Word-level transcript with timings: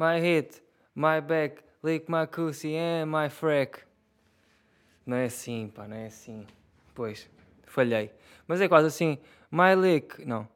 my 0.00 0.18
hit, 0.18 0.62
my 0.94 1.20
back, 1.20 1.62
lick 1.82 2.08
my 2.08 2.26
pussy 2.26 2.74
and 2.74 3.10
my 3.10 3.28
frack. 3.28 3.82
Não 5.04 5.18
é 5.18 5.26
assim, 5.26 5.68
pá, 5.68 5.86
não 5.86 5.96
é 5.96 6.06
assim. 6.06 6.46
Pois, 6.94 7.28
falhei. 7.66 8.10
Mas 8.48 8.62
é 8.62 8.68
quase 8.68 8.86
assim, 8.86 9.18
my 9.50 9.74
lick, 9.74 10.24
não. 10.24 10.48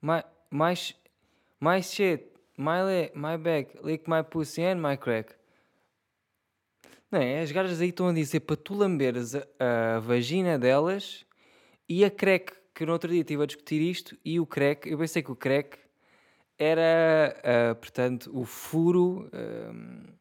My, 0.00 0.22
my, 0.52 0.74
my 1.60 1.82
shit, 1.82 2.26
my, 2.56 2.80
le, 2.82 3.10
my 3.12 3.36
back, 3.36 3.76
lick 3.82 4.08
my 4.08 4.22
pussy 4.22 4.62
and 4.62 4.76
my 4.76 4.96
crack. 4.96 5.34
Não 7.10 7.20
é? 7.20 7.40
As 7.40 7.50
gajas 7.50 7.80
aí 7.80 7.88
estão 7.88 8.08
a 8.08 8.12
dizer 8.12 8.40
para 8.40 8.56
tu 8.56 8.74
lamberes 8.74 9.34
a, 9.34 9.46
a 9.96 9.98
vagina 9.98 10.56
delas 10.56 11.26
e 11.88 12.04
a 12.04 12.10
crack, 12.10 12.52
que 12.72 12.86
no 12.86 12.92
outro 12.92 13.10
dia 13.10 13.22
estive 13.22 13.42
a 13.42 13.46
discutir 13.46 13.80
isto, 13.80 14.16
e 14.24 14.38
o 14.38 14.46
crack, 14.46 14.88
eu 14.88 14.96
pensei 14.96 15.22
que 15.24 15.32
o 15.32 15.36
crack 15.36 15.76
era, 16.58 17.36
uh, 17.38 17.74
portanto, 17.76 18.30
o 18.32 18.44
furo, 18.44 19.28
uh, 19.32 20.12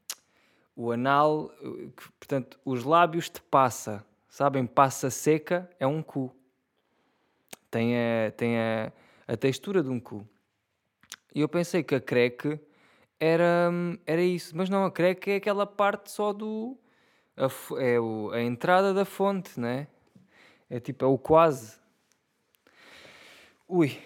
o 0.76 0.92
anal, 0.92 1.50
que, 1.96 2.12
portanto, 2.20 2.60
os 2.66 2.84
lábios 2.84 3.30
de 3.30 3.42
passa, 3.42 4.06
sabem? 4.28 4.66
Passa 4.66 5.10
seca 5.10 5.70
é 5.80 5.88
um 5.88 6.04
cu. 6.04 6.36
Tem 7.72 7.96
a, 7.96 8.32
tem 8.32 8.58
a, 8.58 8.92
a 9.28 9.38
textura 9.38 9.82
de 9.82 9.90
um 9.90 10.00
cu. 10.00 10.28
E 11.34 11.42
eu 11.42 11.50
pensei 11.50 11.84
que 11.84 11.96
a 11.96 12.02
crack 12.02 12.60
era, 13.20 13.72
era 14.06 14.22
isso, 14.22 14.56
mas 14.56 14.70
não, 14.70 14.86
a 14.86 14.92
crack 14.92 15.32
é 15.32 15.36
aquela 15.36 15.66
parte 15.66 16.12
só 16.12 16.34
do. 16.34 16.78
A, 17.38 17.50
é 17.82 18.00
o, 18.00 18.32
a 18.32 18.42
entrada 18.42 18.94
da 18.94 19.06
fonte, 19.06 19.60
né? 19.60 19.88
É 20.70 20.80
tipo, 20.80 21.06
é 21.06 21.08
o 21.08 21.18
quase. 21.18 21.78
Ui, 23.68 23.98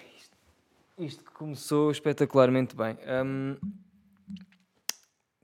isto, 0.99 1.03
isto 1.03 1.31
começou 1.31 1.91
espetacularmente 1.91 2.75
bem. 2.75 2.97
Um, 3.25 3.57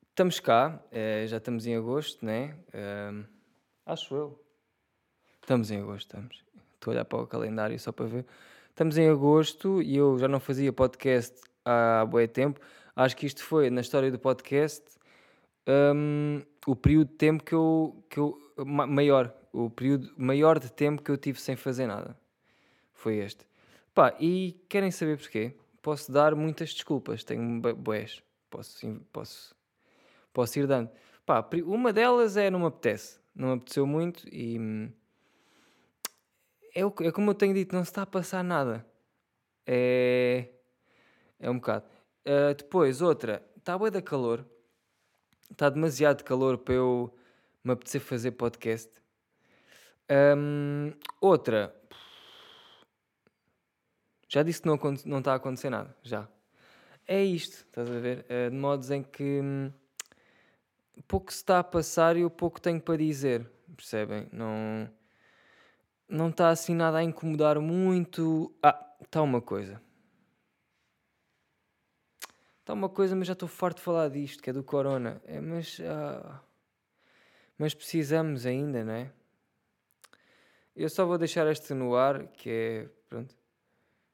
estamos 0.10 0.40
cá, 0.40 0.82
é, 0.92 1.26
já 1.28 1.38
estamos 1.38 1.66
em 1.66 1.76
agosto, 1.76 2.26
né? 2.26 2.56
Um, 2.74 3.24
acho 3.86 4.16
eu. 4.16 4.46
Estamos 5.42 5.72
em 5.72 5.82
agosto, 5.82 6.08
estamos. 6.08 6.44
Estou 6.74 6.92
a 6.92 6.96
olhar 6.96 7.06
para 7.06 7.20
o 7.20 7.28
calendário 7.28 7.80
só 7.80 7.92
para 7.92 8.06
ver. 8.06 8.26
Estamos 8.70 8.98
em 8.98 9.08
agosto 9.10 9.82
e 9.82 9.96
eu 9.96 10.18
já 10.20 10.28
não 10.28 10.40
fazia 10.40 10.74
podcast 10.74 11.40
há 11.64 12.06
bom 12.06 12.26
tempo. 12.28 12.60
Acho 12.96 13.16
que 13.16 13.26
isto 13.26 13.44
foi, 13.44 13.70
na 13.70 13.82
história 13.82 14.12
do 14.12 14.20
podcast, 14.20 14.84
um, 15.96 16.42
o 16.66 16.76
período 16.76 17.10
de 17.10 17.16
tempo 17.16 17.44
que 17.44 17.54
eu, 17.54 18.04
que 18.10 18.20
eu. 18.20 18.38
maior. 18.66 19.34
O 19.54 19.70
período 19.70 20.12
maior 20.18 20.60
de 20.60 20.70
tempo 20.70 21.02
que 21.02 21.10
eu 21.10 21.18
tive 21.18 21.40
sem 21.40 21.56
fazer 21.56 21.88
nada. 21.88 22.18
Foi 22.94 23.18
este. 23.18 23.46
Pá, 23.96 24.14
e 24.20 24.62
querem 24.68 24.92
saber 24.92 25.18
porquê? 25.18 25.56
Posso 25.82 26.12
dar 26.12 26.36
muitas 26.36 26.74
desculpas. 26.74 27.24
Tenho 27.24 27.62
boés. 27.76 28.22
Posso, 28.50 29.02
posso, 29.14 29.56
posso 30.34 30.60
ir 30.60 30.68
dando. 30.68 30.92
Pá, 31.26 31.48
uma 31.66 31.94
delas 31.94 32.36
é 32.36 32.52
não 32.52 32.60
me 32.60 32.66
apetece. 32.66 33.20
Não 33.34 33.48
me 33.48 33.54
apeteceu 33.56 33.88
muito 33.88 34.28
e. 34.28 34.60
Hum, 34.60 34.92
é, 36.76 36.82
é 36.82 37.12
como 37.12 37.32
eu 37.32 37.36
tenho 37.36 37.54
dito, 37.54 37.74
não 37.74 37.86
se 37.86 37.90
está 37.92 38.02
a 38.02 38.06
passar 38.06 38.44
nada. 38.44 38.86
É. 39.66 40.50
É 41.40 41.50
um 41.50 41.56
bocado. 41.56 41.86
Uh, 42.26 42.54
depois, 42.54 43.02
outra, 43.02 43.42
está 43.58 43.76
a 43.76 43.90
da 43.90 44.02
calor. 44.02 44.46
Está 45.50 45.70
demasiado 45.70 46.24
calor 46.24 46.58
para 46.58 46.74
eu 46.74 47.16
me 47.64 47.72
apetecer 47.72 48.02
fazer 48.02 48.32
podcast. 48.32 48.92
Um, 50.38 50.92
outra, 51.22 51.74
já 54.36 54.44
disse 54.44 54.62
que 54.62 54.68
não, 54.68 54.78
não 55.06 55.20
está 55.20 55.32
a 55.32 55.36
acontecer 55.36 55.70
nada. 55.70 55.96
Já. 56.04 56.28
É 57.08 57.24
isto, 57.24 57.66
estás 57.66 57.90
a 57.90 58.00
ver? 58.00 58.26
Uh, 58.26 58.52
de 58.52 58.58
modos 58.58 58.92
em 58.92 59.02
que 59.02 59.40
hum, 59.42 59.72
pouco 61.08 61.32
se 61.32 61.38
está 61.38 61.60
a 61.60 61.64
passar 61.64 62.18
e 62.18 62.22
eu 62.22 62.30
pouco 62.30 62.60
tenho 62.60 62.82
para 62.82 62.98
dizer. 62.98 63.50
Percebem? 63.78 64.28
Não, 64.34 64.90
não 66.10 66.28
está 66.32 66.50
assim 66.50 66.76
nada 66.76 66.98
a 66.98 67.04
incomodar 67.04 67.62
muito. 67.62 68.54
Ah, 68.62 68.78
está 69.02 69.22
uma 69.22 69.42
coisa. 69.42 69.82
Está 72.60 72.74
uma 72.74 72.90
coisa, 72.90 73.16
mas 73.16 73.28
já 73.28 73.34
estou 73.34 73.48
farto 73.48 73.78
de 73.78 73.84
falar 73.84 74.10
disto, 74.10 74.44
que 74.44 74.50
é 74.50 74.54
do 74.54 74.66
corona. 74.66 75.22
É, 75.24 75.40
mas, 75.40 75.80
ah, 75.80 76.42
mas 77.58 77.74
precisamos 77.74 78.46
ainda, 78.46 78.84
não 78.84 78.92
é? 78.92 79.14
Eu 80.76 80.90
só 80.90 81.06
vou 81.06 81.18
deixar 81.18 81.48
este 81.48 81.74
no 81.74 81.96
ar, 81.96 82.28
que 82.28 82.50
é, 82.50 82.90
pronto, 83.08 83.34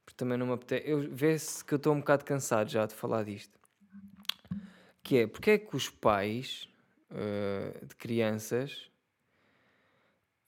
porque 0.06 0.18
também 0.18 0.38
não 0.38 0.48
me 0.48 0.54
apetece. 0.54 0.90
Eu 0.90 1.10
vê-se 1.14 1.64
que 1.64 1.74
eu 1.74 1.78
estou 1.78 1.94
um 1.94 2.00
bocado 2.00 2.26
cansado 2.26 2.70
já 2.70 2.86
de 2.86 2.94
falar 2.94 3.24
disto. 3.24 3.60
Que 5.04 5.20
é, 5.20 5.28
porque 5.28 5.52
é 5.52 5.58
que 5.58 5.76
os 5.76 5.90
pais 5.90 6.68
uh, 7.12 7.86
de 7.86 7.96
crianças 7.96 8.92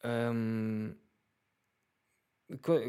um, 0.04 0.94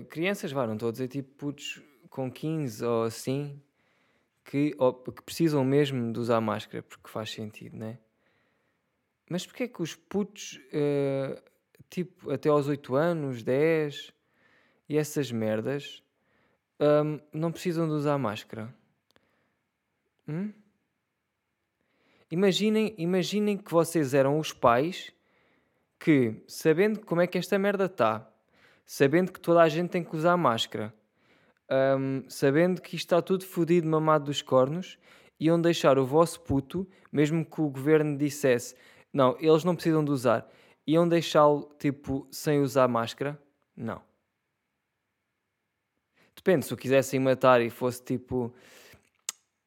crianças, 0.08 0.50
vá, 0.50 0.66
não 0.66 0.74
estou 0.74 0.88
a 0.88 0.92
dizer 0.92 1.08
tipo 1.08 1.32
putos 1.36 1.80
com 2.10 2.30
15 2.30 2.84
ou 2.84 3.04
assim, 3.04 3.60
que, 4.44 4.74
ou, 4.78 4.92
que 4.92 5.22
precisam 5.22 5.64
mesmo 5.64 6.12
de 6.12 6.18
usar 6.18 6.40
máscara, 6.40 6.82
porque 6.82 7.08
faz 7.08 7.30
sentido, 7.30 7.76
né? 7.76 7.98
Mas 9.28 9.46
porquê 9.46 9.64
é 9.64 9.68
que 9.68 9.80
os 9.80 9.94
putos, 9.94 10.60
uh, 10.68 11.42
tipo, 11.88 12.30
até 12.30 12.48
aos 12.48 12.68
8 12.68 12.94
anos, 12.94 13.42
10 13.42 14.12
e 14.88 14.98
essas 14.98 15.32
merdas, 15.32 16.02
não 17.32 17.52
precisam 17.52 17.86
de 17.86 17.94
usar 17.94 18.18
máscara? 18.18 18.74
Hum? 20.28 20.52
Imaginem, 22.30 22.94
imaginem 22.98 23.56
que 23.56 23.70
vocês 23.70 24.14
eram 24.14 24.38
os 24.38 24.52
pais 24.52 25.12
que, 25.98 26.42
sabendo 26.48 27.00
como 27.00 27.20
é 27.20 27.26
que 27.26 27.38
esta 27.38 27.58
merda 27.58 27.84
está, 27.84 28.28
sabendo 28.84 29.32
que 29.32 29.40
toda 29.40 29.62
a 29.62 29.68
gente 29.68 29.90
tem 29.90 30.02
que 30.02 30.16
usar 30.16 30.36
máscara, 30.36 30.92
sabendo 32.28 32.82
que 32.82 32.96
isto 32.96 33.06
está 33.06 33.22
tudo 33.22 33.44
fodido, 33.44 33.86
mamado 33.86 34.26
dos 34.26 34.42
cornos, 34.42 34.98
iam 35.38 35.60
deixar 35.60 35.98
o 35.98 36.04
vosso 36.04 36.40
puto, 36.40 36.86
mesmo 37.12 37.44
que 37.44 37.60
o 37.60 37.68
governo 37.68 38.16
dissesse 38.16 38.74
não, 39.14 39.36
eles 39.38 39.62
não 39.62 39.76
precisam 39.76 40.04
de 40.04 40.10
usar, 40.10 40.50
iam 40.84 41.08
deixá-lo 41.08 41.70
tipo 41.78 42.26
sem 42.32 42.60
usar 42.60 42.88
máscara? 42.88 43.40
Não. 43.76 44.02
Depende, 46.44 46.66
se 46.66 46.74
o 46.74 46.76
quisessem 46.76 47.18
matar 47.18 47.62
e 47.62 47.70
fosse 47.70 48.02
tipo. 48.02 48.54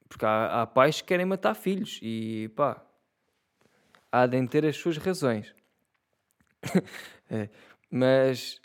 Porque 0.07 0.23
há, 0.23 0.61
há 0.61 0.67
pais 0.67 1.01
que 1.01 1.07
querem 1.07 1.25
matar 1.25 1.55
filhos 1.55 1.99
e 2.03 2.49
pá, 2.55 2.85
há 4.11 4.27
de 4.27 4.47
ter 4.47 4.63
as 4.63 4.77
suas 4.77 4.97
razões. 4.97 5.55
é, 7.31 7.49
mas 7.89 8.61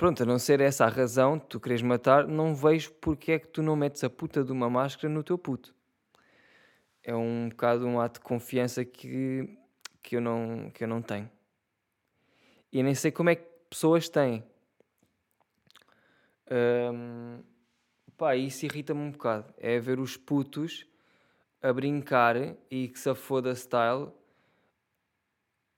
Pronto, 0.00 0.22
a 0.22 0.24
não 0.24 0.38
ser 0.38 0.62
essa 0.62 0.86
a 0.86 0.88
razão, 0.88 1.38
tu 1.38 1.60
queres 1.60 1.82
matar, 1.82 2.26
não 2.26 2.54
vejo 2.54 2.90
porque 3.02 3.32
é 3.32 3.38
que 3.38 3.48
tu 3.48 3.62
não 3.62 3.76
metes 3.76 4.02
a 4.02 4.08
puta 4.08 4.42
de 4.42 4.50
uma 4.50 4.70
máscara 4.70 5.12
no 5.12 5.22
teu 5.22 5.36
puto. 5.36 5.74
É 7.02 7.14
um 7.14 7.50
bocado 7.50 7.86
um 7.86 8.00
ato 8.00 8.18
de 8.18 8.24
confiança 8.24 8.82
que, 8.82 9.58
que, 10.02 10.16
eu, 10.16 10.22
não, 10.22 10.70
que 10.70 10.84
eu 10.84 10.88
não 10.88 11.02
tenho. 11.02 11.30
E 12.72 12.82
nem 12.82 12.94
sei 12.94 13.12
como 13.12 13.28
é 13.28 13.34
que 13.34 13.44
pessoas 13.68 14.08
têm. 14.08 14.42
Um, 16.50 17.42
pá, 18.16 18.36
isso 18.36 18.64
irrita-me 18.66 19.00
um 19.00 19.10
bocado. 19.10 19.52
É 19.58 19.78
ver 19.78 19.98
os 20.00 20.16
putos 20.16 20.86
a 21.62 21.72
brincar 21.72 22.36
e 22.70 22.88
que 22.88 22.98
se 22.98 23.14
foda 23.14 23.54
style. 23.54 24.12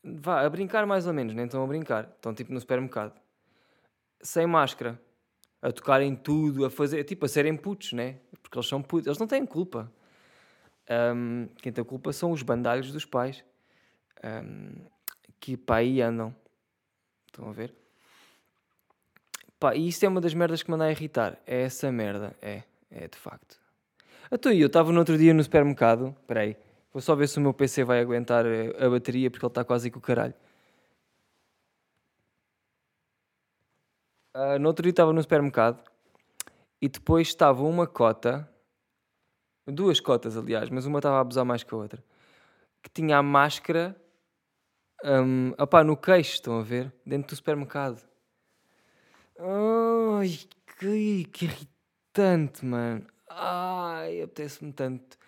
Vá, 0.05 0.45
a 0.45 0.51
brincar 0.51 0.87
mais 0.87 1.07
ou 1.07 1.13
menos, 1.13 1.35
nem 1.35 1.45
estão 1.45 1.63
a 1.63 1.67
brincar. 1.67 2.11
Estão 2.17 2.35
tipo 2.35 2.53
no 2.53 2.61
supermercado 2.61 3.23
sem 4.23 4.47
máscara, 4.47 5.01
a 5.61 5.73
tocarem 5.73 6.15
tudo, 6.15 6.65
a 6.65 6.71
fazer, 6.71 7.05
tipo, 7.05 7.27
a 7.27 7.29
serem 7.29 7.57
putos, 7.57 7.93
né? 7.93 8.21
Porque 8.41 8.57
eles 8.57 8.69
são 8.69 8.81
putos, 8.81 9.07
eles 9.07 9.19
não 9.19 9.27
têm 9.27 9.45
culpa. 9.45 9.93
Um, 11.15 11.49
quem 11.57 11.73
tem 11.73 11.85
culpa 11.85 12.13
são 12.13 12.33
os 12.33 12.43
bandalhos 12.43 12.93
dos 12.93 13.05
pais 13.05 13.45
um, 14.25 14.85
que 15.39 15.57
pá 15.57 15.77
aí 15.77 16.01
andam. 16.01 16.35
Estão 17.27 17.49
a 17.49 17.53
ver? 17.53 17.75
Pá, 19.63 19.77
e 19.77 19.87
isso 19.87 20.05
é 20.05 20.09
uma 20.09 20.21
das 20.21 20.35
merdas 20.35 20.61
que 20.61 20.69
me 20.69 20.75
anda 20.75 20.87
a 20.87 20.91
irritar. 20.91 21.39
É 21.47 21.63
essa 21.63 21.93
merda, 21.93 22.35
é, 22.43 22.65
é 22.91 23.07
de 23.07 23.17
facto. 23.17 23.61
Então, 24.33 24.51
eu 24.51 24.67
estava 24.67 24.91
no 24.91 24.99
outro 24.99 25.17
dia 25.17 25.33
no 25.33 25.41
supermercado, 25.41 26.17
espera 26.21 26.41
aí, 26.41 26.57
vou 26.93 27.01
só 27.01 27.15
ver 27.15 27.29
se 27.29 27.39
o 27.39 27.41
meu 27.41 27.55
PC 27.55 27.85
vai 27.85 28.01
aguentar 28.01 28.45
a 28.45 28.91
bateria 28.91 29.31
porque 29.31 29.47
ele 29.47 29.51
está 29.51 29.65
quase 29.65 29.89
com 29.89 30.01
o 30.01 30.03
caralho. 30.03 30.35
Uh, 34.35 34.59
no 34.59 34.67
outro 34.67 34.83
dia 34.83 34.91
estava 34.91 35.13
no 35.13 35.23
supermercado 35.23 35.81
e 36.81 36.89
depois 36.89 37.29
estava 37.29 37.63
uma 37.63 37.87
cota, 37.87 38.51
duas 39.69 40.01
cotas 40.01 40.37
aliás, 40.37 40.71
mas 40.71 40.87
uma 40.87 40.99
estava 40.99 41.19
a 41.19 41.21
abusar 41.21 41.45
mais 41.45 41.63
que 41.63 41.73
a 41.73 41.77
outra, 41.77 42.03
que 42.83 42.91
tinha 42.91 43.17
a 43.17 43.23
máscara 43.23 43.97
um, 45.05 45.53
opá, 45.57 45.85
no 45.85 45.97
queixo, 45.97 46.35
estão 46.35 46.59
a 46.59 46.63
ver? 46.63 46.93
Dentro 47.07 47.29
do 47.29 47.37
supermercado. 47.37 48.12
Ai, 49.45 50.39
que, 50.79 51.25
que 51.25 51.45
irritante, 51.47 52.65
mano. 52.65 53.05
Ai, 53.29 54.23
apetece-me 54.23 54.73
tanto 54.73 55.19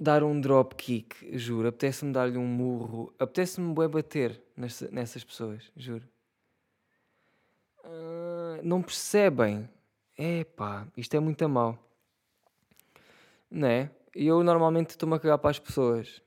dar 0.00 0.24
um 0.24 0.40
drop 0.40 0.74
kick, 0.74 1.38
juro. 1.38 1.68
Apetece-me 1.68 2.12
dar-lhe 2.12 2.36
um 2.36 2.44
murro. 2.44 3.14
Apetece-me 3.20 3.72
bater 3.72 4.42
nessas 4.90 5.22
pessoas, 5.22 5.70
juro. 5.76 6.08
Uh, 7.84 8.60
não 8.64 8.82
percebem. 8.82 9.68
Epá, 10.16 10.88
isto 10.96 11.14
é 11.14 11.20
muito 11.20 11.44
a 11.44 11.48
mal. 11.48 11.78
Não 13.48 13.68
é? 13.68 13.90
Eu 14.12 14.42
normalmente 14.42 14.90
estou-me 14.90 15.14
a 15.14 15.20
cagar 15.20 15.38
para 15.38 15.50
as 15.50 15.60
pessoas. 15.60 16.20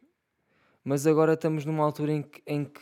Mas 0.85 1.05
agora 1.05 1.33
estamos 1.33 1.65
numa 1.65 1.83
altura 1.83 2.13
em 2.13 2.21
que, 2.21 2.41
em 2.47 2.63
que, 2.63 2.81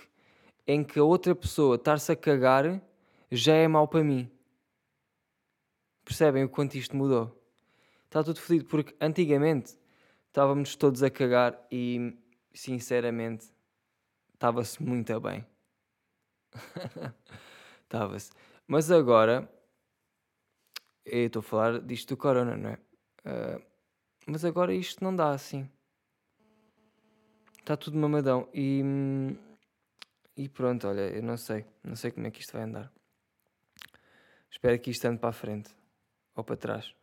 em 0.67 0.83
que 0.83 0.99
a 0.99 1.03
outra 1.03 1.33
pessoa 1.33 1.75
estar-se 1.75 2.11
a 2.11 2.15
cagar 2.15 2.79
já 3.31 3.53
é 3.53 3.67
mau 3.67 3.87
para 3.87 4.03
mim. 4.03 4.29
Percebem 6.03 6.43
o 6.43 6.49
quanto 6.49 6.75
isto 6.75 6.95
mudou? 6.95 7.35
Está 8.05 8.23
tudo 8.23 8.39
fodido, 8.39 8.65
porque 8.65 8.95
antigamente 8.99 9.77
estávamos 10.27 10.75
todos 10.75 11.03
a 11.03 11.09
cagar 11.09 11.59
e, 11.71 12.17
sinceramente, 12.53 13.47
estava-se 14.33 14.81
muito 14.81 15.19
bem. 15.19 15.45
Estava-se. 17.83 18.31
Mas 18.67 18.91
agora, 18.91 19.51
eu 21.05 21.25
estou 21.25 21.39
a 21.39 21.43
falar 21.43 21.81
disto 21.81 22.09
do 22.09 22.17
corona, 22.17 22.55
não 22.55 22.69
é? 22.69 22.79
Uh, 23.25 23.61
mas 24.27 24.45
agora 24.45 24.73
isto 24.73 25.03
não 25.03 25.15
dá 25.15 25.31
assim. 25.31 25.69
Está 27.59 27.75
tudo 27.75 27.97
mamadão. 27.97 28.47
E, 28.53 28.81
e 30.35 30.47
pronto, 30.49 30.87
olha, 30.87 31.15
eu 31.15 31.21
não 31.21 31.37
sei. 31.37 31.65
Não 31.83 31.95
sei 31.95 32.11
como 32.11 32.27
é 32.27 32.31
que 32.31 32.41
isto 32.41 32.53
vai 32.53 32.63
andar. 32.63 32.91
Espero 34.49 34.77
que 34.79 34.91
isto 34.91 35.05
ande 35.05 35.19
para 35.19 35.29
a 35.29 35.33
frente. 35.33 35.69
Ou 36.35 36.43
para 36.43 36.55
trás. 36.55 36.93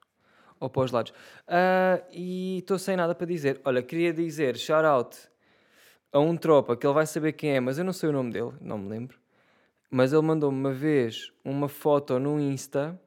Ou 0.59 0.71
para 0.71 0.83
os 0.83 0.91
lados. 0.91 1.13
Uh, 1.47 2.03
e 2.11 2.59
estou 2.59 2.79
sem 2.79 2.97
nada 2.97 3.15
para 3.15 3.27
dizer. 3.27 3.61
Olha, 3.65 3.83
queria 3.83 4.13
dizer 4.13 4.57
shout 4.57 4.85
out 4.85 5.17
a 6.13 6.19
um 6.19 6.37
tropa 6.37 6.77
que 6.77 6.87
ele 6.87 6.95
vai 6.95 7.07
saber 7.07 7.33
quem 7.33 7.57
é, 7.57 7.61
mas 7.61 7.79
eu 7.79 7.85
não 7.85 7.93
sei 7.93 8.09
o 8.09 8.13
nome 8.13 8.33
dele, 8.33 8.53
não 8.61 8.79
me 8.79 8.89
lembro. 8.89 9.19
Mas 9.91 10.13
ele 10.13 10.23
mandou-me 10.23 10.59
uma 10.59 10.73
vez 10.73 11.33
uma 11.45 11.69
foto 11.69 12.19
no 12.19 12.41
Insta 12.41 12.99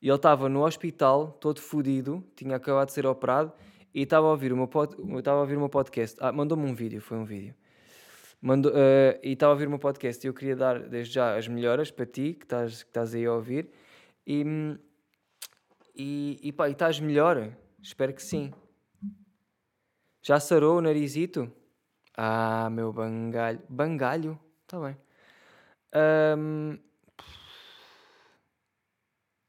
e 0.00 0.08
ele 0.08 0.16
estava 0.16 0.48
no 0.48 0.64
hospital, 0.64 1.32
todo 1.40 1.60
fodido, 1.60 2.24
tinha 2.34 2.56
acabado 2.56 2.88
de 2.88 2.94
ser 2.94 3.06
operado 3.06 3.52
e 3.94 4.02
estava 4.02 4.26
a 4.26 4.30
ouvir 4.30 4.52
uma, 4.52 4.66
pod... 4.66 4.96
estava 5.18 5.38
a 5.38 5.40
ouvir 5.42 5.56
uma 5.56 5.68
podcast. 5.68 6.16
Ah, 6.20 6.32
mandou-me 6.32 6.64
um 6.64 6.74
vídeo, 6.74 7.00
foi 7.00 7.18
um 7.18 7.24
vídeo. 7.24 7.54
Mandou, 8.44 8.72
uh, 8.72 9.20
e 9.22 9.34
estava 9.34 9.52
a 9.52 9.54
ouvir 9.54 9.68
uma 9.68 9.78
podcast 9.78 10.26
e 10.26 10.28
eu 10.28 10.34
queria 10.34 10.56
dar 10.56 10.80
desde 10.80 11.14
já 11.14 11.36
as 11.36 11.46
melhoras 11.46 11.92
para 11.92 12.04
ti, 12.04 12.34
que 12.34 12.44
estás, 12.44 12.82
que 12.82 12.88
estás 12.90 13.14
aí 13.14 13.24
a 13.24 13.32
ouvir. 13.32 13.70
E, 14.26 14.44
e, 15.94 16.40
e 16.42 16.52
pá, 16.52 16.68
e 16.68 16.72
estás 16.72 16.98
melhor? 16.98 17.56
Espero 17.80 18.12
que 18.12 18.20
sim. 18.20 18.52
Já 20.20 20.40
sarou 20.40 20.78
o 20.78 20.80
narizito? 20.80 21.52
Ah, 22.16 22.68
meu 22.68 22.92
bangalho. 22.92 23.62
Bangalho? 23.68 24.40
Está 24.64 24.80
bem. 24.80 24.96
Um... 26.36 26.78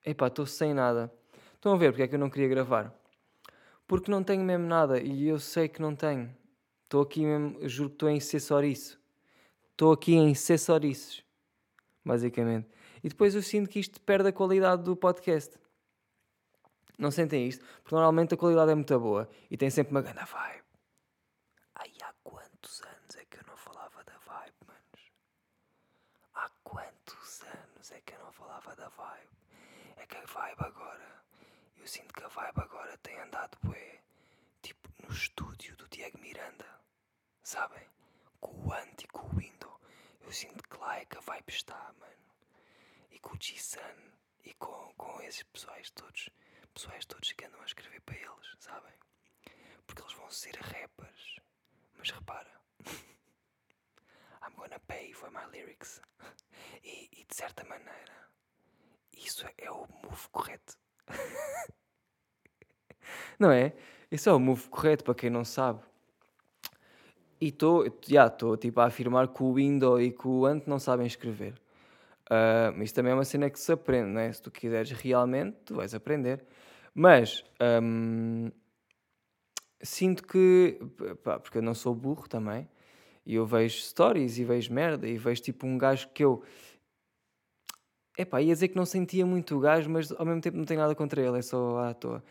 Epá, 0.06 0.28
estou 0.28 0.46
sem 0.46 0.72
nada. 0.72 1.12
Estão 1.56 1.74
a 1.74 1.78
ver 1.78 1.92
porque 1.92 2.04
é 2.04 2.08
que 2.08 2.14
eu 2.14 2.20
não 2.20 2.30
queria 2.30 2.48
gravar? 2.48 2.94
Porque 3.88 4.12
não 4.12 4.24
tenho 4.24 4.44
mesmo 4.44 4.68
nada 4.68 5.02
e 5.02 5.28
eu 5.28 5.40
sei 5.40 5.68
que 5.68 5.82
não 5.82 5.96
tenho. 5.96 6.43
Estou 6.94 7.02
aqui 7.02 7.26
mesmo, 7.26 7.68
juro 7.68 7.90
que 7.90 7.96
estou 7.96 8.08
em 8.08 8.20
cessoriço. 8.20 9.02
Estou 9.72 9.92
aqui 9.94 10.14
em 10.14 10.36
cessoriços, 10.36 11.26
basicamente. 12.06 12.70
E 13.04 13.10
depois 13.10 13.34
eu 13.34 13.42
sinto 13.42 13.68
que 13.68 13.80
isto 13.80 14.00
perde 14.00 14.30
a 14.30 14.32
qualidade 14.32 14.84
do 14.84 14.96
podcast. 14.96 15.58
Não 16.96 17.10
sentem 17.10 17.48
isto? 17.48 17.66
Porque 17.82 17.96
normalmente 17.96 18.36
a 18.36 18.38
qualidade 18.38 18.74
é 18.74 18.76
muito 18.76 19.00
boa 19.00 19.28
e 19.50 19.58
tem 19.58 19.72
sempre 19.72 19.90
uma 19.90 20.04
grande 20.04 20.24
vibe. 20.24 20.64
Ai, 21.74 21.92
há 22.04 22.14
quantos 22.24 22.84
anos 22.84 23.16
é 23.18 23.26
que 23.26 23.38
eu 23.40 23.44
não 23.48 23.58
falava 23.58 24.04
da 24.04 24.18
vibe, 24.28 24.54
manos? 24.68 25.12
Há 26.36 26.52
quantos 26.64 27.42
anos 27.42 27.92
é 27.92 28.02
que 28.02 28.14
eu 28.14 28.20
não 28.20 28.32
falava 28.32 28.76
da 28.76 28.90
vibe? 28.90 29.30
É 29.98 30.06
que 30.06 30.16
a 30.16 30.26
vibe 30.26 30.60
agora, 30.60 31.24
eu 31.76 31.88
sinto 31.88 32.14
que 32.14 32.24
a 32.24 32.28
vibe 32.28 32.62
agora 32.62 32.96
tem 33.00 33.20
andado 33.20 33.58
bué, 33.64 34.00
tipo 34.62 34.88
no 35.02 35.12
estúdio 35.12 35.76
do 35.76 35.88
Diego 35.90 36.20
Miranda, 36.20 36.83
sabem? 37.44 37.86
Com 38.40 38.52
o 38.68 38.74
Ant 38.74 39.04
e 39.04 39.08
com 39.08 39.28
o 39.28 39.38
Window. 39.38 39.80
Eu 40.22 40.32
sinto 40.32 40.64
que 40.68 40.78
lá 40.78 41.00
é 41.00 41.06
que 41.06 41.18
a 41.18 41.22
vibe 41.22 41.50
está, 41.50 41.94
mano. 42.00 42.14
E 43.12 43.20
com 43.20 43.36
o 43.36 43.38
G-Sun 43.40 44.12
e 44.44 44.54
com, 44.56 44.94
com 44.98 45.22
esses 45.22 45.44
pessoais 45.44 45.90
todos, 45.92 46.30
pessoais 46.74 47.06
todos 47.06 47.32
que 47.34 47.46
andam 47.46 47.62
a 47.62 47.66
escrever 47.66 48.02
para 48.02 48.16
eles, 48.16 48.56
sabem? 48.60 48.94
Porque 49.86 50.02
eles 50.02 50.14
vão 50.14 50.30
ser 50.32 50.56
rappers. 50.56 51.40
Mas 51.98 52.10
repara, 52.10 52.52
I'm 54.42 54.56
gonna 54.56 54.80
pay 54.88 55.14
for 55.14 55.30
my 55.32 55.46
lyrics. 55.52 56.02
E, 56.84 57.10
e 57.12 57.24
de 57.26 57.36
certa 57.36 57.64
maneira, 57.66 58.30
isso 59.12 59.46
é 59.58 59.70
o 59.72 59.88
move 60.04 60.30
correto. 60.32 60.78
não 63.40 63.52
é? 63.52 63.74
Isso 64.12 64.30
é 64.30 64.34
o 64.34 64.40
move 64.40 64.68
correto 64.70 65.04
para 65.04 65.16
quem 65.16 65.30
não 65.30 65.46
sabe. 65.46 65.84
E 67.40 67.48
estou 67.48 67.86
yeah, 68.10 68.34
tipo, 68.60 68.80
a 68.80 68.86
afirmar 68.86 69.28
que 69.28 69.44
o 69.44 69.54
Windows 69.54 70.02
e 70.02 70.12
que 70.12 70.28
o 70.28 70.46
Ant 70.46 70.64
não 70.68 70.80
sabem 70.80 71.06
escrever. 71.06 71.54
Uh, 72.30 72.82
isso 72.82 72.94
também 72.94 73.12
é 73.12 73.16
uma 73.16 73.26
cena 73.26 73.50
que 73.50 73.60
se 73.60 73.72
aprende, 73.72 74.10
não 74.12 74.22
é? 74.22 74.32
Se 74.32 74.42
tu 74.42 74.50
quiseres 74.50 74.92
realmente, 74.92 75.58
tu 75.66 75.76
vais 75.76 75.94
aprender. 75.94 76.44
Mas 76.94 77.44
um, 77.82 78.50
sinto 79.82 80.24
que, 80.24 80.80
pá, 81.24 81.40
porque 81.40 81.58
eu 81.58 81.62
não 81.62 81.74
sou 81.74 81.94
burro 81.94 82.28
também, 82.28 82.68
e 83.26 83.36
eu 83.36 83.46
vejo 83.46 83.82
stories 83.82 84.38
e 84.38 84.44
vejo 84.44 84.74
merda, 84.74 85.08
e 85.08 85.18
vejo 85.18 85.42
tipo 85.42 85.66
um 85.66 85.78
gajo 85.78 86.08
que 86.10 86.24
eu 86.24 86.44
Epá, 88.18 88.40
ia 88.42 88.54
dizer 88.54 88.68
que 88.68 88.76
não 88.76 88.86
sentia 88.86 89.26
muito 89.26 89.58
o 89.58 89.60
gajo, 89.60 89.90
mas 89.90 90.12
ao 90.12 90.26
mesmo 90.26 90.40
tempo 90.40 90.56
não 90.56 90.66
tem 90.66 90.78
nada 90.78 90.94
contra 90.94 91.20
ele, 91.22 91.40
é 91.40 91.42
só 91.42 91.80
à 91.80 91.94
toa. 91.96 92.24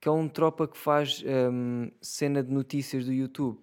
Que 0.00 0.08
é 0.08 0.12
um 0.12 0.28
tropa 0.28 0.66
que 0.66 0.76
faz 0.76 1.22
um, 1.24 1.90
cena 2.00 2.42
de 2.42 2.52
notícias 2.52 3.04
do 3.06 3.12
YouTube. 3.12 3.58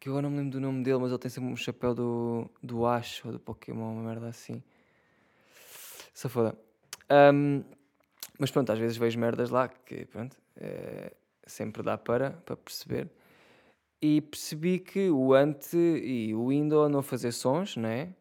Que 0.00 0.08
eu 0.08 0.12
agora 0.12 0.22
não 0.22 0.30
me 0.30 0.36
lembro 0.38 0.52
do 0.52 0.60
nome 0.60 0.82
dele, 0.84 0.98
mas 0.98 1.10
ele 1.10 1.18
tem 1.18 1.30
sempre 1.30 1.50
um 1.50 1.56
chapéu 1.56 1.94
do, 1.94 2.50
do 2.62 2.86
Ash 2.86 3.24
ou 3.24 3.32
do 3.32 3.40
Pokémon, 3.40 3.92
uma 3.92 4.02
merda 4.02 4.28
assim. 4.28 4.62
Se 6.14 6.28
foda. 6.28 6.56
Um, 7.10 7.64
mas 8.38 8.50
pronto, 8.50 8.70
às 8.70 8.78
vezes 8.78 8.96
vejo 8.96 9.18
merdas 9.18 9.50
lá 9.50 9.68
que 9.68 10.04
pronto, 10.06 10.36
é, 10.56 11.12
sempre 11.46 11.82
dá 11.82 11.98
para, 11.98 12.30
para 12.30 12.56
perceber. 12.56 13.10
E 14.00 14.20
percebi 14.20 14.78
que 14.78 15.10
o 15.10 15.34
Ant 15.34 15.74
e 15.74 16.32
o 16.32 16.48
Window 16.48 16.88
não 16.88 17.02
fazer 17.02 17.32
sons, 17.32 17.76
né? 17.76 18.14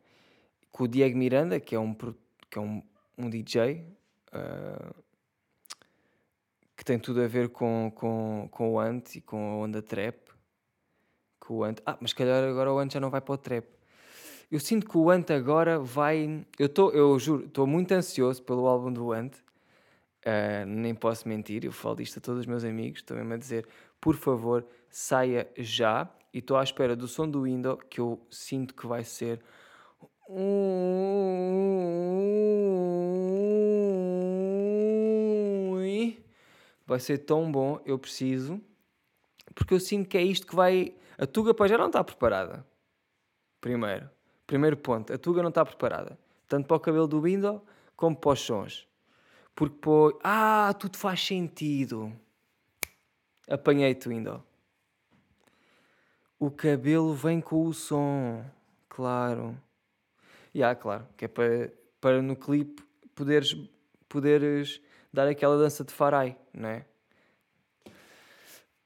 Com 0.72 0.86
o 0.86 0.88
Diego 0.88 1.16
Miranda, 1.18 1.60
que 1.60 1.75
é 1.75 1.80
um 1.80 1.94
que 1.94 2.58
é 2.58 2.62
um, 2.62 2.82
um 3.18 3.30
DJ 3.30 3.84
uh, 4.34 4.34
ah, 4.34 4.94
que 6.75 6.84
tem 6.84 6.98
tudo 6.98 7.22
a 7.22 7.28
ver 7.28 7.50
com, 7.50 7.92
com, 7.94 8.48
com 8.50 8.74
o 8.74 8.80
Ant 8.80 9.16
e 9.16 9.22
com 9.22 9.38
a 9.38 9.58
onda 9.58 9.82
trap. 9.82 10.26
Que 11.48 11.54
o 11.54 11.63
Ant, 11.63 11.80
ah, 11.86 11.98
mas 12.01 12.12
calhar 12.12 12.44
agora 12.44 12.74
o 12.74 12.77
Ant 12.77 12.92
já 12.92 13.00
não 13.00 13.10
vai 13.10 13.22
para 13.22 13.34
o 13.34 13.38
trap. 13.38 13.66
Eu 14.51 14.60
sinto 14.60 14.86
que 14.86 14.98
o 14.98 15.10
Ant 15.10 15.32
agora 15.32 15.80
vai. 15.80 16.46
Eu, 16.60 16.68
tô, 16.68 16.92
eu 16.92 17.18
juro, 17.18 17.46
estou 17.46 17.66
muito 17.66 17.94
ansioso 17.94 18.44
pelo 18.44 18.68
álbum 18.68 18.92
do 18.92 19.13
Ant. 19.13 19.34
Uh, 20.25 20.66
nem 20.68 20.94
posso 20.94 21.25
mentir, 21.25 21.63
eu 21.63 21.72
falo 21.72 21.96
disto 21.96 22.18
a 22.18 22.22
todos 22.22 22.42
os 22.42 22.46
meus 22.46 22.66
amigos. 22.66 23.01
Mesmo 23.10 23.34
a 23.34 23.38
dizer, 23.38 23.66
por 24.01 24.16
favor, 24.16 24.66
saia 24.89 25.48
já. 25.56 26.10
E 26.34 26.39
estou 26.39 26.58
à 26.58 26.63
espera 26.63 26.98
do 26.98 27.08
som 27.08 27.30
do 27.30 27.44
Window, 27.44 27.77
que 27.77 28.01
eu 28.01 28.20
sinto 28.30 28.74
que 28.75 28.86
vai 28.86 29.06
ser. 29.06 29.42
Vai 36.86 37.00
ser 37.00 37.20
tão 37.20 37.50
bom, 37.50 37.80
eu 37.86 37.98
preciso. 37.98 38.62
Porque 39.58 39.74
eu 39.74 39.80
sinto 39.80 40.08
que 40.08 40.16
é 40.20 40.22
isto 40.22 40.46
que 40.46 40.56
vai. 40.56 40.94
A 41.18 41.26
Tuga 41.26 41.52
para 41.52 41.68
já 41.68 41.80
não 41.80 41.88
está 41.88 42.04
preparada. 42.04 42.64
Primeiro. 43.60 44.08
Primeiro 44.46 44.78
ponto. 44.78 45.12
A 45.12 45.18
Tuga 45.18 45.42
não 45.42 45.50
está 45.50 45.66
preparada. 45.66 46.18
Tanto 46.48 46.68
para 46.68 46.78
o 46.78 46.80
cabelo 46.80 47.08
do 47.08 47.20
Window 47.20 47.66
como 47.96 48.16
para 48.16 48.34
os 48.34 48.40
sons. 48.40 48.88
Porque 49.56 49.76
pô. 49.82 50.20
Ah, 50.24 50.76
tudo 50.80 50.96
faz 50.96 51.26
sentido. 51.26 52.14
Apanhei-te, 53.50 54.08
Window. 54.08 54.44
O 56.38 56.52
cabelo 56.52 57.16
vem 57.16 57.42
com 57.42 57.66
o 57.66 57.74
som. 57.74 58.46
Claro. 58.88 59.60
E 60.54 60.60
yeah, 60.60 60.80
claro, 60.80 61.08
que 61.18 61.26
é 61.26 61.28
para, 61.28 61.74
para 62.00 62.22
no 62.22 62.36
clipe 62.36 62.84
poderes, 63.16 63.58
poderes 64.08 64.80
dar 65.12 65.28
aquela 65.28 65.58
dança 65.58 65.84
de 65.84 65.92
farai, 65.92 66.38
não 66.54 66.70
é? 66.70 66.86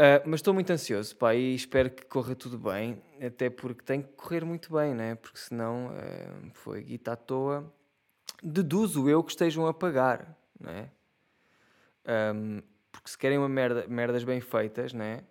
Uh, 0.01 0.25
mas 0.25 0.39
estou 0.39 0.53
muito 0.53 0.71
ansioso, 0.71 1.15
pá, 1.15 1.35
e 1.35 1.53
espero 1.53 1.91
que 1.91 2.03
corra 2.05 2.33
tudo 2.33 2.57
bem, 2.57 2.99
até 3.23 3.51
porque 3.51 3.83
tem 3.83 4.01
que 4.01 4.09
correr 4.13 4.43
muito 4.43 4.73
bem, 4.73 4.95
né? 4.95 5.13
Porque 5.13 5.37
senão 5.37 5.89
uh, 5.89 6.51
foi 6.53 6.81
guita 6.81 7.11
à 7.11 7.15
toa. 7.15 7.71
Deduzo 8.41 9.07
eu 9.07 9.23
que 9.23 9.31
estejam 9.31 9.67
a 9.67 9.73
pagar, 9.73 10.35
né? 10.59 10.89
Um, 12.33 12.63
porque 12.91 13.11
se 13.11 13.17
querem 13.17 13.37
uma 13.37 13.47
merda, 13.47 13.85
merdas 13.87 14.23
bem 14.23 14.41
feitas, 14.41 14.91
né? 14.91 15.23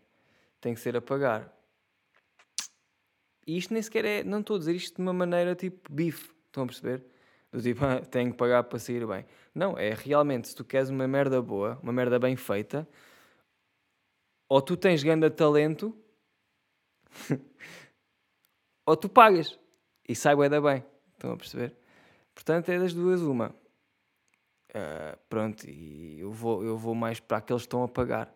tem 0.60 0.74
que 0.74 0.80
ser 0.80 0.96
a 0.96 1.00
pagar. 1.00 1.52
E 3.46 3.56
isto 3.56 3.72
nem 3.72 3.82
sequer 3.82 4.04
é. 4.04 4.22
Não 4.22 4.40
estou 4.40 4.56
a 4.56 4.58
dizer 4.58 4.74
isto 4.74 4.96
de 4.96 5.02
uma 5.02 5.12
maneira 5.12 5.54
tipo 5.54 5.92
bife. 5.92 6.30
Estão 6.46 6.64
a 6.64 6.66
perceber? 6.66 7.02
Do 7.50 7.60
tipo, 7.60 7.84
ah, 7.84 8.00
tenho 8.10 8.30
que 8.30 8.36
pagar 8.36 8.64
para 8.64 8.78
sair 8.78 9.06
bem. 9.06 9.24
Não, 9.54 9.76
é 9.76 9.94
realmente, 9.94 10.48
se 10.48 10.54
tu 10.54 10.64
queres 10.64 10.90
uma 10.90 11.08
merda 11.08 11.40
boa, 11.40 11.78
uma 11.82 11.92
merda 11.92 12.18
bem 12.18 12.36
feita, 12.36 12.86
ou 14.50 14.61
tu 14.61 14.76
tens 14.76 15.04
grande 15.04 15.30
talento, 15.30 15.97
ou 18.85 18.97
tu 18.97 19.09
pagas. 19.09 19.57
E 20.09 20.16
sai 20.16 20.35
bué 20.35 20.49
da 20.49 20.61
bem. 20.61 20.85
Estão 21.12 21.30
a 21.30 21.37
perceber? 21.37 21.76
Portanto, 22.35 22.69
é 22.69 22.78
das 22.80 22.92
duas 22.92 23.21
uma. 23.23 23.54
Uh, 24.71 25.16
pronto, 25.28 25.69
e 25.71 26.19
eu 26.19 26.33
vou, 26.33 26.64
eu 26.64 26.76
vou 26.76 26.97
mais 26.97 27.21
para 27.21 27.38
aqueles 27.38 27.62
que 27.62 27.66
estão 27.66 27.85
a 27.85 27.88
pagar. 27.88 28.35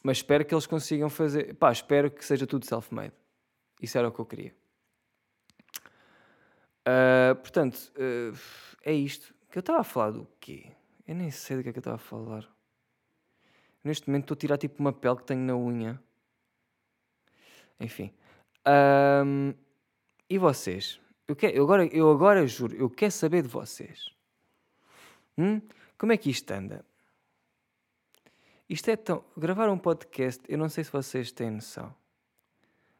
Mas 0.00 0.18
espero 0.18 0.44
que 0.44 0.54
eles 0.54 0.66
consigam 0.66 1.10
fazer. 1.10 1.54
Pá, 1.54 1.72
espero 1.72 2.08
que 2.08 2.24
seja 2.24 2.46
tudo 2.46 2.64
self-made. 2.64 3.14
Isso 3.80 3.98
era 3.98 4.08
o 4.08 4.12
que 4.12 4.20
eu 4.20 4.26
queria. 4.26 4.54
Uh, 6.86 7.34
portanto, 7.34 7.92
uh, 7.96 8.38
é 8.84 8.92
isto. 8.92 9.34
Que 9.50 9.58
eu 9.58 9.60
estava 9.60 9.80
a 9.80 9.84
falar 9.84 10.12
do 10.12 10.26
quê? 10.38 10.70
Eu 11.06 11.16
nem 11.16 11.32
sei 11.32 11.56
do 11.56 11.64
que 11.64 11.68
é 11.68 11.72
que 11.72 11.78
eu 11.78 11.80
estava 11.80 11.96
a 11.96 11.98
falar. 11.98 12.48
Neste 13.84 14.08
momento 14.08 14.24
estou 14.24 14.34
a 14.34 14.38
tirar 14.38 14.58
tipo 14.58 14.80
uma 14.80 14.92
pele 14.92 15.16
que 15.16 15.24
tenho 15.24 15.40
na 15.40 15.56
unha. 15.56 16.00
Enfim. 17.80 18.12
Um, 18.66 19.54
e 20.30 20.38
vocês? 20.38 21.00
Eu, 21.26 21.34
quero, 21.34 21.56
eu, 21.56 21.64
agora, 21.64 21.86
eu 21.86 22.10
agora 22.10 22.46
juro, 22.46 22.74
eu 22.76 22.88
quero 22.88 23.12
saber 23.12 23.42
de 23.42 23.48
vocês. 23.48 24.10
Hum? 25.36 25.60
Como 25.98 26.12
é 26.12 26.16
que 26.16 26.30
isto 26.30 26.50
anda? 26.50 26.84
Isto 28.68 28.90
é 28.90 28.96
tão. 28.96 29.24
Gravar 29.36 29.68
um 29.68 29.78
podcast, 29.78 30.42
eu 30.48 30.56
não 30.56 30.68
sei 30.68 30.84
se 30.84 30.92
vocês 30.92 31.32
têm 31.32 31.50
noção 31.50 31.94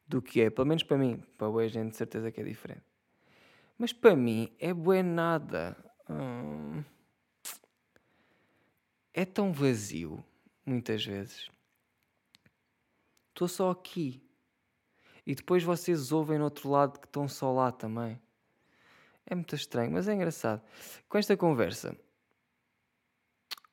do 0.07 0.21
que 0.21 0.41
é. 0.41 0.51
Pelo 0.51 0.67
menos 0.67 0.83
para 0.83 0.99
mim. 0.99 1.23
Para 1.39 1.49
a 1.49 1.69
gente, 1.69 1.93
de 1.93 1.97
certeza 1.97 2.31
que 2.31 2.41
é 2.41 2.45
diferente. 2.45 2.85
Mas 3.79 3.93
para 3.93 4.15
mim 4.15 4.53
é 4.59 4.75
bué 4.75 5.03
nada. 5.03 5.77
Hum, 6.09 6.85
é 9.15 9.25
tão 9.25 9.53
vazio, 9.53 10.23
muitas 10.65 11.05
vezes. 11.05 11.51
Estou 13.29 13.49
só 13.49 13.71
aqui. 13.71 14.23
E 15.27 15.35
depois 15.35 15.63
vocês 15.63 16.13
ouvem 16.13 16.39
no 16.39 16.45
outro 16.45 16.69
lado 16.69 16.99
que 16.99 17.07
estão 17.07 17.29
só 17.29 17.53
lá 17.53 17.71
também. 17.71 18.21
É 19.25 19.35
muito 19.35 19.55
estranho, 19.55 19.93
mas 19.93 20.09
é 20.09 20.15
engraçado. 20.15 20.63
Com 21.09 21.17
esta 21.17 21.37
conversa, 21.37 21.97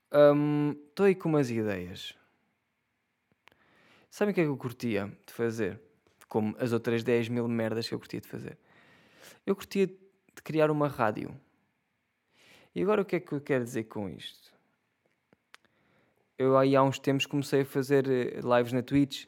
estou 0.05 0.36
um, 0.36 1.05
aí 1.05 1.15
com 1.15 1.29
umas 1.29 1.50
ideias. 1.50 2.13
Sabem 4.10 4.31
o 4.31 4.36
que 4.36 4.41
é 4.41 4.43
que 4.43 4.50
eu 4.50 4.58
curtia 4.58 5.12
de 5.25 5.34
fazer? 5.34 5.81
Como 6.27 6.55
as 6.60 6.72
outras 6.72 7.03
10 7.03 7.29
mil 7.29 7.48
merdas 7.48 7.88
que 7.88 7.93
eu 7.93 8.00
curtia 8.00 8.22
de 8.22 8.27
fazer. 8.27 8.58
Eu 9.46 9.55
curtia 9.55 9.88
de 9.88 10.41
criar 10.43 10.69
uma 10.69 10.88
rádio. 10.88 11.36
E 12.74 12.81
agora 12.81 13.01
o 13.01 13.05
que 13.05 13.15
é 13.15 13.19
que 13.19 13.34
eu 13.34 13.41
quero 13.41 13.63
dizer 13.63 13.86
com 13.86 14.08
isto? 14.10 14.53
Eu 16.39 16.58
aí 16.58 16.74
há 16.74 16.81
uns 16.81 16.98
tempos 16.98 17.25
comecei 17.25 17.63
a 17.63 17.65
fazer 17.65 18.08
eh, 18.10 18.39
lives 18.39 18.72
na 18.72 18.81
Twitch 18.81 19.25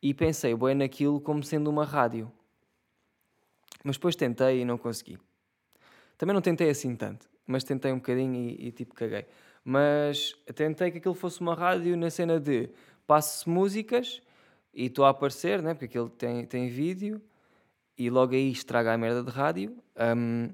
e 0.00 0.14
pensei 0.14 0.54
bem 0.54 0.76
naquilo 0.76 1.20
como 1.20 1.42
sendo 1.42 1.68
uma 1.68 1.84
rádio. 1.84 2.30
Mas 3.82 3.96
depois 3.96 4.14
tentei 4.14 4.60
e 4.60 4.64
não 4.64 4.78
consegui. 4.78 5.18
Também 6.16 6.32
não 6.32 6.40
tentei 6.40 6.70
assim 6.70 6.94
tanto, 6.94 7.28
mas 7.44 7.64
tentei 7.64 7.90
um 7.90 7.96
bocadinho 7.96 8.36
e, 8.36 8.68
e 8.68 8.70
tipo 8.70 8.94
caguei. 8.94 9.26
Mas 9.64 10.36
tentei 10.54 10.92
que 10.92 10.98
aquilo 10.98 11.14
fosse 11.14 11.40
uma 11.40 11.56
rádio 11.56 11.96
na 11.96 12.10
cena 12.10 12.38
de 12.38 12.70
passo 13.08 13.50
músicas 13.50 14.22
e 14.72 14.86
estou 14.86 15.04
a 15.04 15.08
aparecer, 15.08 15.60
né? 15.60 15.74
porque 15.74 15.86
aquilo 15.86 16.08
tem, 16.08 16.46
tem 16.46 16.68
vídeo 16.68 17.20
e 17.98 18.08
logo 18.08 18.34
aí 18.34 18.52
estraga 18.52 18.92
a 18.92 18.96
merda 18.96 19.24
de 19.24 19.30
rádio. 19.32 19.76
Um, 20.16 20.48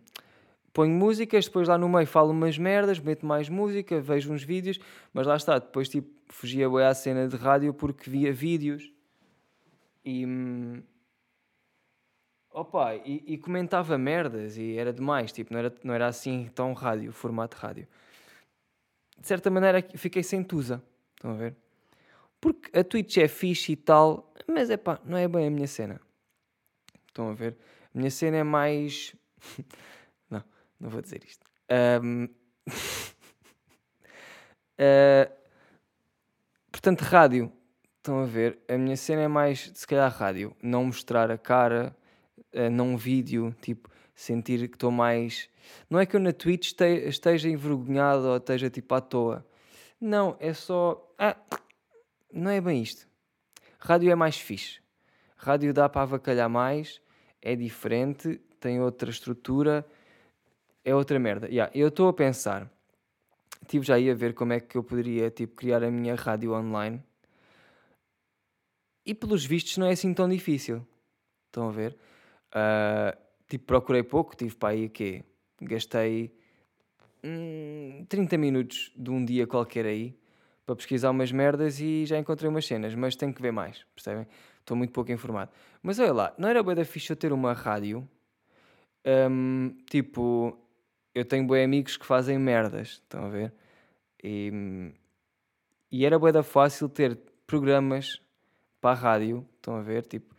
ponho 0.73 0.95
músicas, 0.95 1.47
depois 1.47 1.69
lá 1.69 1.77
no 1.79 1.89
meio 1.89 2.07
falo 2.07 2.31
umas 2.31 2.59
merdas, 2.59 2.99
meto 2.99 3.27
mais 3.27 3.49
música, 3.49 4.01
vejo 4.01 4.33
uns 4.33 4.43
vídeos, 4.43 4.79
mas 5.13 5.27
lá 5.27 5.37
está, 5.37 5.59
depois 5.59 5.89
tipo 5.89 6.09
fugia 6.29 6.69
bem 6.69 6.85
à 6.85 6.95
cena 6.95 7.27
de 7.27 7.37
rádio 7.37 7.73
porque 7.75 8.09
via 8.09 8.33
vídeos 8.33 8.93
e. 10.05 10.25
Hum, 10.27 10.83
opa, 12.51 12.95
e, 12.97 13.25
e, 13.27 13.39
comentava 13.39 13.97
merdas 13.99 14.57
e 14.57 14.77
era 14.77 14.93
demais, 14.93 15.33
tipo, 15.33 15.53
não 15.53 15.61
era, 15.61 15.75
não 15.85 15.95
era 15.95 16.07
assim 16.07 16.51
tão 16.55 16.73
rádio, 16.73 17.13
formato 17.13 17.57
rádio. 17.57 17.87
De 19.19 19.27
certa 19.27 19.51
maneira 19.51 19.85
fiquei 19.95 20.23
sem 20.23 20.43
tusa, 20.43 20.83
estão 21.17 21.33
a 21.33 21.35
ver? 21.35 21.57
Porque 22.41 22.77
a 22.79 22.85
Twitch 22.85 23.17
é 23.19 23.27
fixe 23.27 23.73
e 23.73 23.77
tal, 23.77 24.33
mas 24.47 24.71
é 24.71 24.77
pá, 24.77 25.01
não 25.05 25.19
é 25.19 25.27
bem 25.27 25.47
a 25.49 25.51
minha 25.51 25.67
cena. 25.67 26.01
Estão 27.09 27.31
a 27.31 27.35
ver? 27.35 27.57
A 27.95 27.99
minha 27.99 28.11
cena 28.11 28.37
é 28.37 28.45
mais. 28.45 29.15
não, 30.81 30.91
vou 30.91 31.03
dizer 31.03 31.23
isto. 31.25 31.45
Um... 31.71 32.25
uh... 34.79 35.39
Portanto, 36.71 37.03
rádio. 37.03 37.53
Estão 37.97 38.21
a 38.21 38.25
ver? 38.25 38.59
A 38.69 38.79
minha 38.79 38.97
cena 38.97 39.23
é 39.23 39.29
mais, 39.29 39.71
se 39.75 39.87
calhar, 39.87 40.11
rádio. 40.11 40.57
Não 40.63 40.85
mostrar 40.85 41.31
a 41.31 41.37
cara, 41.37 41.95
uh, 42.55 42.71
não 42.71 42.97
vídeo, 42.97 43.55
tipo, 43.61 43.91
sentir 44.15 44.69
que 44.69 44.77
estou 44.77 44.91
mais. 44.91 45.49
Não 45.91 45.99
é 45.99 46.07
que 46.07 46.17
eu 46.17 46.21
na 46.21 46.33
Twitch 46.33 46.73
esteja 47.07 47.49
envergonhado 47.49 48.27
ou 48.29 48.37
esteja 48.37 48.71
tipo 48.71 48.95
à 48.95 49.01
toa. 49.01 49.47
Não, 50.01 50.37
é 50.41 50.55
só. 50.55 51.13
Ah, 51.19 51.37
não 52.33 52.51
é 52.51 52.61
bem 52.61 52.83
isto. 52.83 53.07
Rádio 53.79 54.11
é 54.11 54.15
mais 54.15 54.39
fixe. 54.39 54.81
Rádio 55.37 55.75
dá 55.75 55.89
para 55.89 56.03
avacalhar 56.03 56.49
mais 56.49 57.01
é 57.43 57.55
diferente, 57.55 58.41
tem 58.61 58.81
outra 58.81 59.11
estrutura, 59.11 59.87
é 60.89 60.95
outra 60.95 61.19
merda. 61.19 61.47
Yeah, 61.49 61.71
eu 61.75 61.89
estou 61.89 62.09
a 62.09 62.13
pensar, 62.13 62.71
estive 63.63 63.85
já 63.85 63.97
aí 63.97 64.11
a 64.11 64.15
ver 64.15 64.33
como 64.35 64.53
é 64.55 64.61
que 64.61 64.77
eu 64.77 64.83
poderia 64.83 65.31
tipo, 65.31 65.55
criar 65.55 65.83
a 65.85 65.91
minha 65.91 66.15
rádio 66.15 66.55
online 66.55 67.03
e 69.05 69.15
pelos 69.15 69.45
vistos 69.45 69.77
não 69.77 69.87
é 69.87 69.93
assim 69.93 70.15
tão 70.15 70.29
difícil. 70.29 70.87
Estão 71.47 71.69
a 71.69 71.73
ver? 71.73 71.97
Uh, 72.49 73.17
tipo, 73.49 73.67
procurei 73.67 74.03
pouco, 74.03 74.35
tive 74.35 74.55
para 74.55 74.71
aí 74.71 74.87
o 74.87 74.91
quê? 74.91 75.25
Gastei 75.61 76.35
hum, 77.23 78.07
30 78.09 78.39
minutos 78.39 78.91
de 78.97 79.11
um 79.11 79.23
dia 79.25 79.47
qualquer 79.47 79.85
aí 79.85 80.19
para 80.65 80.77
pesquisar 80.77 81.11
umas 81.11 81.33
merdas 81.33 81.81
e 81.81 82.05
já 82.07 82.19
encontrei 82.19 82.49
umas 82.49 82.67
cenas, 82.67 82.95
mas 82.95 83.17
tenho 83.17 83.33
que 83.33 83.43
ver 83.43 83.53
mais, 83.53 83.85
percebem? 83.95 84.27
Estou 84.61 84.77
muito 84.77 84.93
pouco 84.93 85.11
informado. 85.13 85.51
Mas 85.83 85.99
olha 85.99 86.13
lá, 86.13 86.35
não 86.39 86.49
era 86.49 86.63
boa 86.63 86.75
da 86.75 86.85
ficha 86.85 87.17
ter 87.17 87.33
uma 87.33 87.53
rádio? 87.53 88.07
Um, 89.07 89.75
tipo, 89.89 90.59
eu 91.15 91.25
tenho 91.25 91.47
boi 91.47 91.63
amigos 91.63 91.97
que 91.97 92.07
fazem 92.07 92.39
merdas, 92.39 92.89
estão 92.89 93.25
a 93.25 93.29
ver? 93.29 93.53
E, 94.23 94.93
e 95.91 96.05
era 96.05 96.19
boa 96.19 96.33
da 96.33 96.43
fácil 96.43 96.89
ter 96.89 97.19
programas 97.47 98.21
para 98.81 98.91
a 98.91 98.95
rádio, 98.95 99.47
estão 99.57 99.77
a 99.77 99.83
ver? 99.83 100.07
Tipo, 100.07 100.35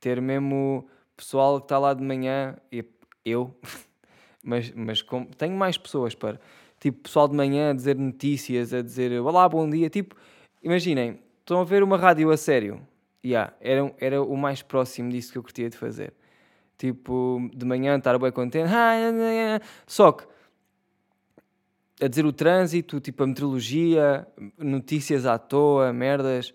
ter 0.00 0.20
mesmo 0.20 0.88
pessoal 1.16 1.58
que 1.60 1.66
está 1.66 1.78
lá 1.78 1.94
de 1.94 2.02
manhã, 2.02 2.56
e 2.70 2.84
eu, 3.24 3.54
mas, 4.42 4.70
mas 4.72 5.02
com, 5.02 5.24
tenho 5.24 5.56
mais 5.56 5.78
pessoas 5.78 6.14
para, 6.14 6.40
tipo, 6.80 7.02
pessoal 7.02 7.28
de 7.28 7.36
manhã 7.36 7.70
a 7.70 7.72
dizer 7.72 7.96
notícias, 7.96 8.72
a 8.72 8.82
dizer 8.82 9.20
olá, 9.20 9.48
bom 9.48 9.68
dia, 9.68 9.88
tipo, 9.88 10.16
imaginem, 10.62 11.20
estão 11.40 11.60
a 11.60 11.64
ver 11.64 11.82
uma 11.82 11.96
rádio 11.96 12.30
a 12.30 12.36
sério, 12.36 12.86
yeah, 13.24 13.54
era, 13.60 13.94
era 13.98 14.22
o 14.22 14.36
mais 14.36 14.62
próximo 14.62 15.10
disso 15.10 15.32
que 15.32 15.38
eu 15.38 15.42
curtia 15.42 15.70
de 15.70 15.76
fazer. 15.76 16.12
Tipo, 16.82 17.48
de 17.54 17.64
manhã 17.64 17.96
estar 17.96 18.18
bem 18.18 18.32
contente, 18.32 18.68
só 19.86 20.10
que 20.10 20.24
a 22.02 22.08
dizer 22.08 22.26
o 22.26 22.32
trânsito, 22.32 22.98
tipo 22.98 23.22
a 23.22 23.26
meteorologia, 23.28 24.26
notícias 24.58 25.24
à 25.24 25.38
toa, 25.38 25.92
merdas. 25.92 26.52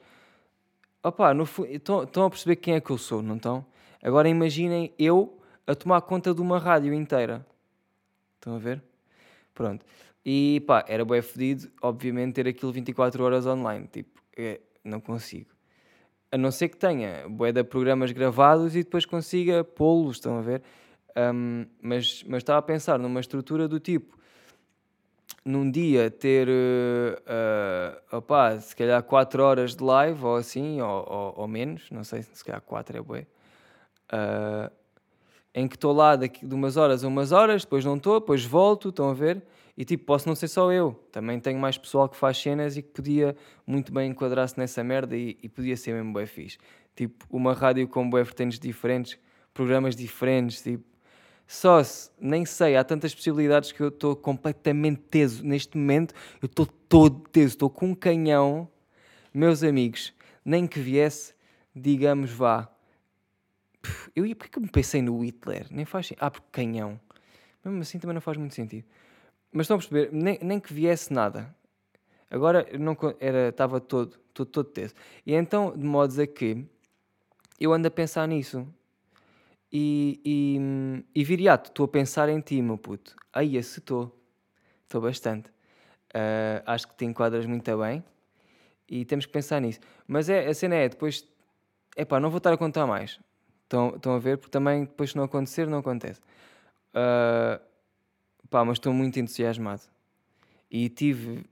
Opa, 1.01 1.31
estão 1.69 2.25
a 2.25 2.29
perceber 2.29 2.57
quem 2.57 2.73
é 2.73 2.81
que 2.81 2.89
eu 2.89 2.97
sou, 2.97 3.21
não 3.21 3.37
estão? 3.37 3.65
Agora 4.03 4.27
imaginem 4.27 4.93
eu 4.99 5.39
a 5.65 5.73
tomar 5.73 6.01
conta 6.01 6.33
de 6.33 6.41
uma 6.41 6.59
rádio 6.59 6.93
inteira. 6.93 7.47
Estão 8.35 8.57
a 8.57 8.59
ver? 8.59 8.83
Pronto. 9.53 9.85
E 10.25 10.61
pá, 10.67 10.83
era 10.89 11.05
bem 11.05 11.21
fedido, 11.21 11.71
obviamente, 11.81 12.33
ter 12.33 12.49
aquilo 12.49 12.73
24 12.73 13.23
horas 13.23 13.45
online. 13.45 13.87
Tipo, 13.87 14.21
é, 14.35 14.59
não 14.83 14.99
consigo. 14.99 15.56
A 16.37 16.39
não 16.39 16.51
ser 16.51 16.69
que 16.69 16.77
tenha 16.77 17.27
bué 17.27 17.51
de 17.51 17.63
programas 17.63 18.11
gravados 18.11 18.75
e 18.75 18.83
depois 18.83 19.07
consiga 19.07 19.63
pô-los, 19.63 20.17
estão 20.17 20.37
a 20.37 20.41
ver? 20.41 20.61
Um, 21.17 21.65
mas, 21.81 22.23
mas 22.27 22.37
estava 22.37 22.59
a 22.59 22.61
pensar 22.61 22.99
numa 22.99 23.19
estrutura 23.19 23.67
do 23.67 23.79
tipo 23.79 24.15
num 25.43 25.71
dia 25.71 26.11
ter 26.11 26.47
uh, 26.47 28.17
opá, 28.17 28.59
se 28.59 28.75
calhar 28.75 29.01
4 29.01 29.41
horas 29.41 29.75
de 29.75 29.83
live 29.83 30.23
ou 30.23 30.35
assim, 30.35 30.79
ou, 30.79 31.05
ou, 31.09 31.33
ou 31.37 31.47
menos, 31.47 31.89
não 31.89 32.03
sei 32.03 32.21
se 32.21 32.45
calhar 32.45 32.61
4 32.61 32.97
é 32.97 33.01
bué, 33.01 33.25
uh, 34.13 34.71
em 35.55 35.67
que 35.67 35.75
estou 35.75 35.91
lá 35.91 36.15
daqui 36.17 36.45
de 36.45 36.53
umas 36.53 36.77
horas 36.77 37.03
a 37.03 37.07
umas 37.07 37.31
horas, 37.31 37.63
depois 37.63 37.83
não 37.83 37.95
estou, 37.95 38.19
depois 38.19 38.45
volto, 38.45 38.89
estão 38.89 39.09
a 39.09 39.13
ver? 39.13 39.41
E 39.77 39.85
tipo, 39.85 40.05
posso 40.05 40.27
não 40.27 40.35
ser 40.35 40.47
só 40.47 40.71
eu, 40.71 40.93
também 41.11 41.39
tenho 41.39 41.59
mais 41.59 41.77
pessoal 41.77 42.09
que 42.09 42.17
faz 42.17 42.35
cenas 42.37 42.75
e 42.75 42.81
que 42.81 42.89
podia 42.89 43.35
muito 43.65 43.93
bem 43.93 44.09
enquadrar-se 44.09 44.57
nessa 44.57 44.83
merda 44.83 45.15
e, 45.15 45.37
e, 45.41 45.47
podia 45.47 45.77
ser 45.77 45.93
mesmo 45.93 46.11
bem 46.11 46.25
fixe. 46.25 46.57
Tipo, 46.95 47.25
uma 47.29 47.53
rádio 47.53 47.87
com 47.87 48.09
bué 48.09 48.23
vertentes 48.23 48.57
diferentes, 48.57 49.19
programas 49.53 49.95
diferentes, 49.95 50.63
tipo, 50.63 50.83
só 51.45 51.83
se, 51.83 52.09
nem 52.19 52.43
sei, 52.43 52.75
há 52.75 52.83
tantas 52.83 53.13
possibilidades 53.13 53.71
que 53.71 53.79
eu 53.79 53.89
estou 53.89 54.15
completamente 54.15 54.99
teso. 55.11 55.45
Neste 55.45 55.77
momento, 55.77 56.13
eu 56.41 56.47
estou 56.47 56.65
todo 56.65 57.19
teso, 57.29 57.49
estou 57.49 57.69
com 57.69 57.89
um 57.89 57.95
canhão. 57.95 58.67
Meus 59.31 59.63
amigos, 59.63 60.11
nem 60.43 60.65
que 60.65 60.79
viesse, 60.79 61.35
digamos, 61.73 62.31
vá. 62.31 62.67
Eu 64.15 64.25
ia, 64.25 64.35
porque 64.35 64.57
eu 64.57 64.63
me 64.63 64.69
pensei 64.69 65.01
no 65.03 65.23
Hitler? 65.23 65.67
Nem 65.69 65.85
faz 65.85 66.11
Ah, 66.19 66.31
porque 66.31 66.47
canhão. 66.51 66.99
Mesmo 67.63 67.81
assim 67.81 67.99
também 67.99 68.15
não 68.15 68.21
faz 68.21 68.37
muito 68.37 68.55
sentido. 68.55 68.85
Mas 69.51 69.65
estão 69.65 69.75
a 69.75 69.79
perceber, 69.79 70.09
nem, 70.11 70.39
nem 70.41 70.59
que 70.59 70.73
viesse 70.73 71.11
nada. 71.13 71.55
Agora 72.29 72.65
não 72.77 72.97
era, 73.19 73.49
estava 73.49 73.79
todo, 73.79 74.17
todo, 74.33 74.47
todo 74.47 74.69
teso. 74.69 74.93
E 75.25 75.33
então, 75.33 75.75
de 75.75 75.85
modo 75.85 76.21
a 76.21 76.27
que 76.27 76.65
eu 77.59 77.73
ando 77.73 77.87
a 77.87 77.91
pensar 77.91 78.27
nisso. 78.27 78.67
E, 79.71 80.21
e, 80.23 81.03
e 81.13 81.23
viriato, 81.23 81.69
estou 81.69 81.85
a 81.85 81.87
pensar 81.89 82.29
em 82.29 82.39
ti, 82.39 82.61
meu 82.61 82.77
puto. 82.77 83.15
Aí, 83.33 83.57
esse 83.57 83.79
estou. 83.79 84.13
Bastante. 84.93 85.49
Uh, 86.15 86.63
acho 86.65 86.87
que 86.87 86.95
te 86.95 87.03
enquadras 87.03 87.45
muito 87.45 87.77
bem 87.77 88.01
e 88.89 89.03
temos 89.03 89.25
que 89.25 89.31
pensar 89.31 89.59
nisso. 89.59 89.79
Mas 90.07 90.29
é, 90.29 90.47
a 90.47 90.53
cena 90.53 90.75
é, 90.75 90.87
depois, 90.87 91.27
é 91.95 92.05
pá, 92.05 92.19
não 92.19 92.29
vou 92.29 92.37
estar 92.37 92.53
a 92.53 92.57
contar 92.57 92.87
mais. 92.87 93.19
Estão, 93.63 93.95
estão 93.95 94.15
a 94.15 94.19
ver? 94.19 94.37
Porque 94.37 94.51
também, 94.51 94.85
depois, 94.85 95.11
se 95.11 95.17
não 95.17 95.25
acontecer, 95.25 95.67
não 95.67 95.79
acontece. 95.79 96.21
Uh, 96.93 97.61
pá, 98.49 98.63
mas 98.65 98.77
estou 98.77 98.93
muito 98.93 99.19
entusiasmado. 99.19 99.83
E 100.69 100.89
tive, 100.89 101.45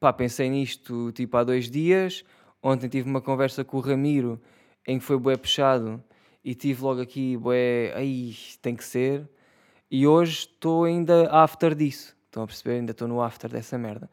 pá, 0.00 0.12
pensei 0.12 0.48
nisto 0.48 1.12
tipo 1.12 1.36
há 1.36 1.44
dois 1.44 1.70
dias. 1.70 2.24
Ontem 2.62 2.88
tive 2.88 3.08
uma 3.08 3.20
conversa 3.20 3.64
com 3.64 3.76
o 3.76 3.80
Ramiro 3.80 4.40
em 4.86 4.98
que 4.98 5.04
foi 5.04 5.18
bué 5.18 5.36
puxado 5.36 6.02
e 6.44 6.54
tive 6.54 6.82
logo 6.82 7.00
aqui, 7.00 7.36
bué, 7.36 7.92
aí 7.94 8.34
tem 8.60 8.76
que 8.76 8.84
ser. 8.84 9.28
E 9.90 10.06
hoje 10.06 10.40
estou 10.40 10.84
ainda 10.84 11.30
after 11.30 11.74
disso. 11.74 12.16
Estão 12.26 12.42
a 12.42 12.46
perceber? 12.46 12.76
Ainda 12.76 12.92
estou 12.92 13.06
no 13.06 13.22
after 13.22 13.50
dessa 13.50 13.78
merda. 13.78 14.10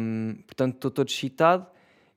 Um, 0.00 0.36
portanto, 0.46 0.74
estou 0.76 0.90
todo 0.90 1.08
excitado 1.08 1.66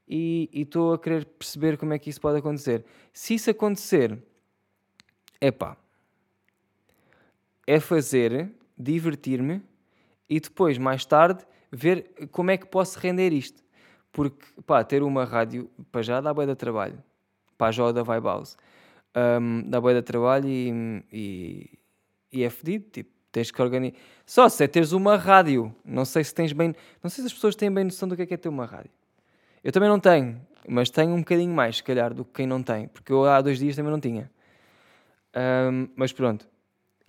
e 0.07 0.49
estou 0.53 0.93
a 0.93 0.99
querer 0.99 1.25
perceber 1.25 1.77
como 1.77 1.93
é 1.93 1.99
que 1.99 2.09
isso 2.09 2.21
pode 2.21 2.37
acontecer. 2.37 2.85
Se 3.11 3.33
isso 3.33 3.49
acontecer, 3.49 4.21
é 5.41 5.51
pá, 5.51 5.77
é 7.65 7.79
fazer, 7.79 8.51
divertir-me 8.79 9.61
e 10.29 10.39
depois, 10.39 10.77
mais 10.77 11.05
tarde, 11.05 11.43
ver 11.71 12.11
como 12.31 12.51
é 12.51 12.57
que 12.57 12.65
posso 12.65 12.99
render 12.99 13.33
isto. 13.33 13.63
Porque, 14.11 14.45
pá, 14.65 14.83
ter 14.83 15.03
uma 15.03 15.25
rádio, 15.25 15.69
para 15.91 16.01
já 16.01 16.21
dá 16.21 16.33
boia 16.33 16.47
de 16.47 16.55
trabalho. 16.55 17.03
Para 17.57 17.67
a 17.67 17.71
Joda 17.71 18.03
Vibe 18.03 18.25
House 18.25 18.57
um, 19.15 19.63
dá 19.69 19.81
boia 19.81 19.95
de 19.95 20.01
trabalho 20.01 20.47
e, 20.47 21.03
e, 21.11 21.79
e 22.31 22.43
é 22.43 22.49
fedido, 22.49 22.85
tipo, 22.91 23.09
tens 23.31 23.51
que 23.51 23.61
organizar. 23.61 23.97
Só 24.25 24.47
se 24.49 24.63
é 24.63 24.67
teres 24.67 24.91
uma 24.91 25.15
rádio, 25.17 25.73
não 25.83 26.05
sei 26.05 26.23
se 26.23 26.33
tens 26.33 26.53
bem, 26.53 26.75
não 27.03 27.09
sei 27.09 27.23
se 27.23 27.27
as 27.27 27.33
pessoas 27.33 27.55
têm 27.55 27.71
bem 27.71 27.83
noção 27.83 28.07
do 28.07 28.15
que 28.15 28.23
é, 28.23 28.25
que 28.25 28.33
é 28.33 28.37
ter 28.37 28.49
uma 28.49 28.65
rádio. 28.65 28.91
Eu 29.63 29.71
também 29.71 29.89
não 29.89 29.99
tenho, 29.99 30.39
mas 30.67 30.89
tenho 30.89 31.13
um 31.13 31.19
bocadinho 31.19 31.53
mais, 31.53 31.77
se 31.77 31.83
calhar, 31.83 32.13
do 32.13 32.23
que 32.23 32.33
quem 32.33 32.47
não 32.47 32.63
tem, 32.63 32.87
porque 32.87 33.11
eu 33.11 33.25
há 33.25 33.41
dois 33.41 33.59
dias 33.59 33.75
também 33.75 33.91
não 33.91 33.99
tinha. 33.99 34.31
Um, 35.35 35.87
mas 35.95 36.11
pronto, 36.11 36.47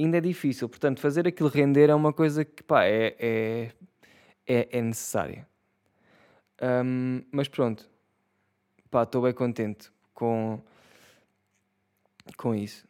ainda 0.03 0.19
é 0.19 0.21
difícil, 0.21 0.69
portanto, 0.69 1.01
fazer 1.01 1.27
aquilo 1.27 1.49
render 1.49 1.91
é 1.91 1.95
uma 1.95 2.13
coisa 2.13 2.45
que 2.45 2.63
pá, 2.63 2.85
é, 2.85 3.17
é, 3.19 3.73
é, 4.47 4.69
é 4.79 4.83
necessária. 4.83 5.47
Um, 6.63 7.23
mas 7.31 7.49
pronto, 7.49 7.89
pá, 8.91 9.03
estou 9.05 9.23
bem 9.23 9.33
contente 9.33 9.91
com 10.15 10.61
com 12.37 12.55
isso. 12.55 12.87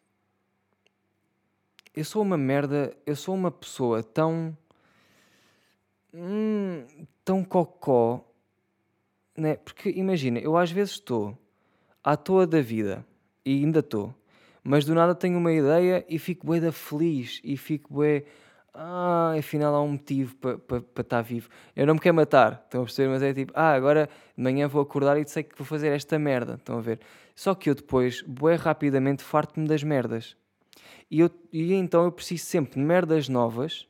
Eu 1.95 2.04
sou 2.04 2.23
uma 2.23 2.37
merda, 2.37 2.97
eu 3.04 3.17
sou 3.17 3.35
uma 3.35 3.50
pessoa 3.50 4.02
tão. 4.02 4.56
Hum, 6.15 6.85
tão 7.25 7.45
cocó. 7.45 8.25
Né? 9.37 9.56
Porque 9.56 9.91
imagina, 9.91 10.39
eu 10.39 10.56
às 10.56 10.71
vezes 10.71 10.95
estou 10.95 11.37
à 12.02 12.17
toa 12.17 12.47
da 12.47 12.61
vida 12.61 13.06
e 13.45 13.65
ainda 13.65 13.80
estou, 13.80 14.15
mas 14.63 14.85
do 14.85 14.95
nada 14.95 15.15
tenho 15.15 15.39
uma 15.39 15.53
ideia 15.53 16.05
e 16.09 16.19
fico 16.19 16.47
bué 16.47 16.61
da 16.61 16.73
feliz 16.73 17.41
e 17.43 17.57
fico 17.57 17.93
bué. 17.93 18.25
Ah, 18.73 19.35
afinal 19.37 19.75
há 19.75 19.83
um 19.83 19.93
motivo 19.93 20.37
para 20.37 20.59
pa, 20.59 20.81
pa 20.81 21.01
estar 21.01 21.23
vivo. 21.23 21.49
Eu 21.75 21.87
não 21.87 21.95
me 21.95 22.01
quero 22.01 22.15
matar, 22.15 22.63
estão 22.65 22.83
a 22.83 22.85
perceber? 22.85 23.09
Mas 23.09 23.23
é 23.23 23.35
tipo, 23.35 23.53
ah, 23.57 23.73
agora 23.73 24.09
de 24.37 24.43
manhã 24.43 24.69
vou 24.69 24.81
acordar 24.81 25.19
e 25.19 25.27
sei 25.27 25.43
que 25.43 25.59
vou 25.59 25.67
fazer 25.67 25.89
esta 25.89 26.19
merda, 26.19 26.55
estão 26.55 26.79
a 26.79 26.81
ver? 26.81 27.01
Só 27.35 27.55
que 27.55 27.69
eu 27.69 27.75
depois, 27.75 28.23
bué 28.23 28.55
rapidamente, 28.55 29.25
farto-me 29.25 29.67
das 29.67 29.83
merdas. 29.83 30.37
E, 31.11 31.21
eu, 31.21 31.31
e 31.53 31.73
então 31.75 32.05
eu 32.05 32.13
preciso 32.13 32.45
sempre 32.45 32.75
de 32.75 32.81
merdas 32.81 33.29
novas 33.29 33.89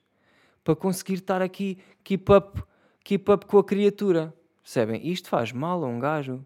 para 0.64 0.74
conseguir 0.74 1.14
estar 1.14 1.42
aqui, 1.42 1.78
keep 2.02 2.32
up, 2.32 2.62
keep 3.04 3.30
up 3.30 3.44
com 3.46 3.58
a 3.58 3.64
criatura. 3.64 4.32
Percebem? 4.62 5.06
Isto 5.06 5.28
faz 5.28 5.52
mal 5.52 5.84
a 5.84 5.86
um 5.86 5.98
gajo. 5.98 6.44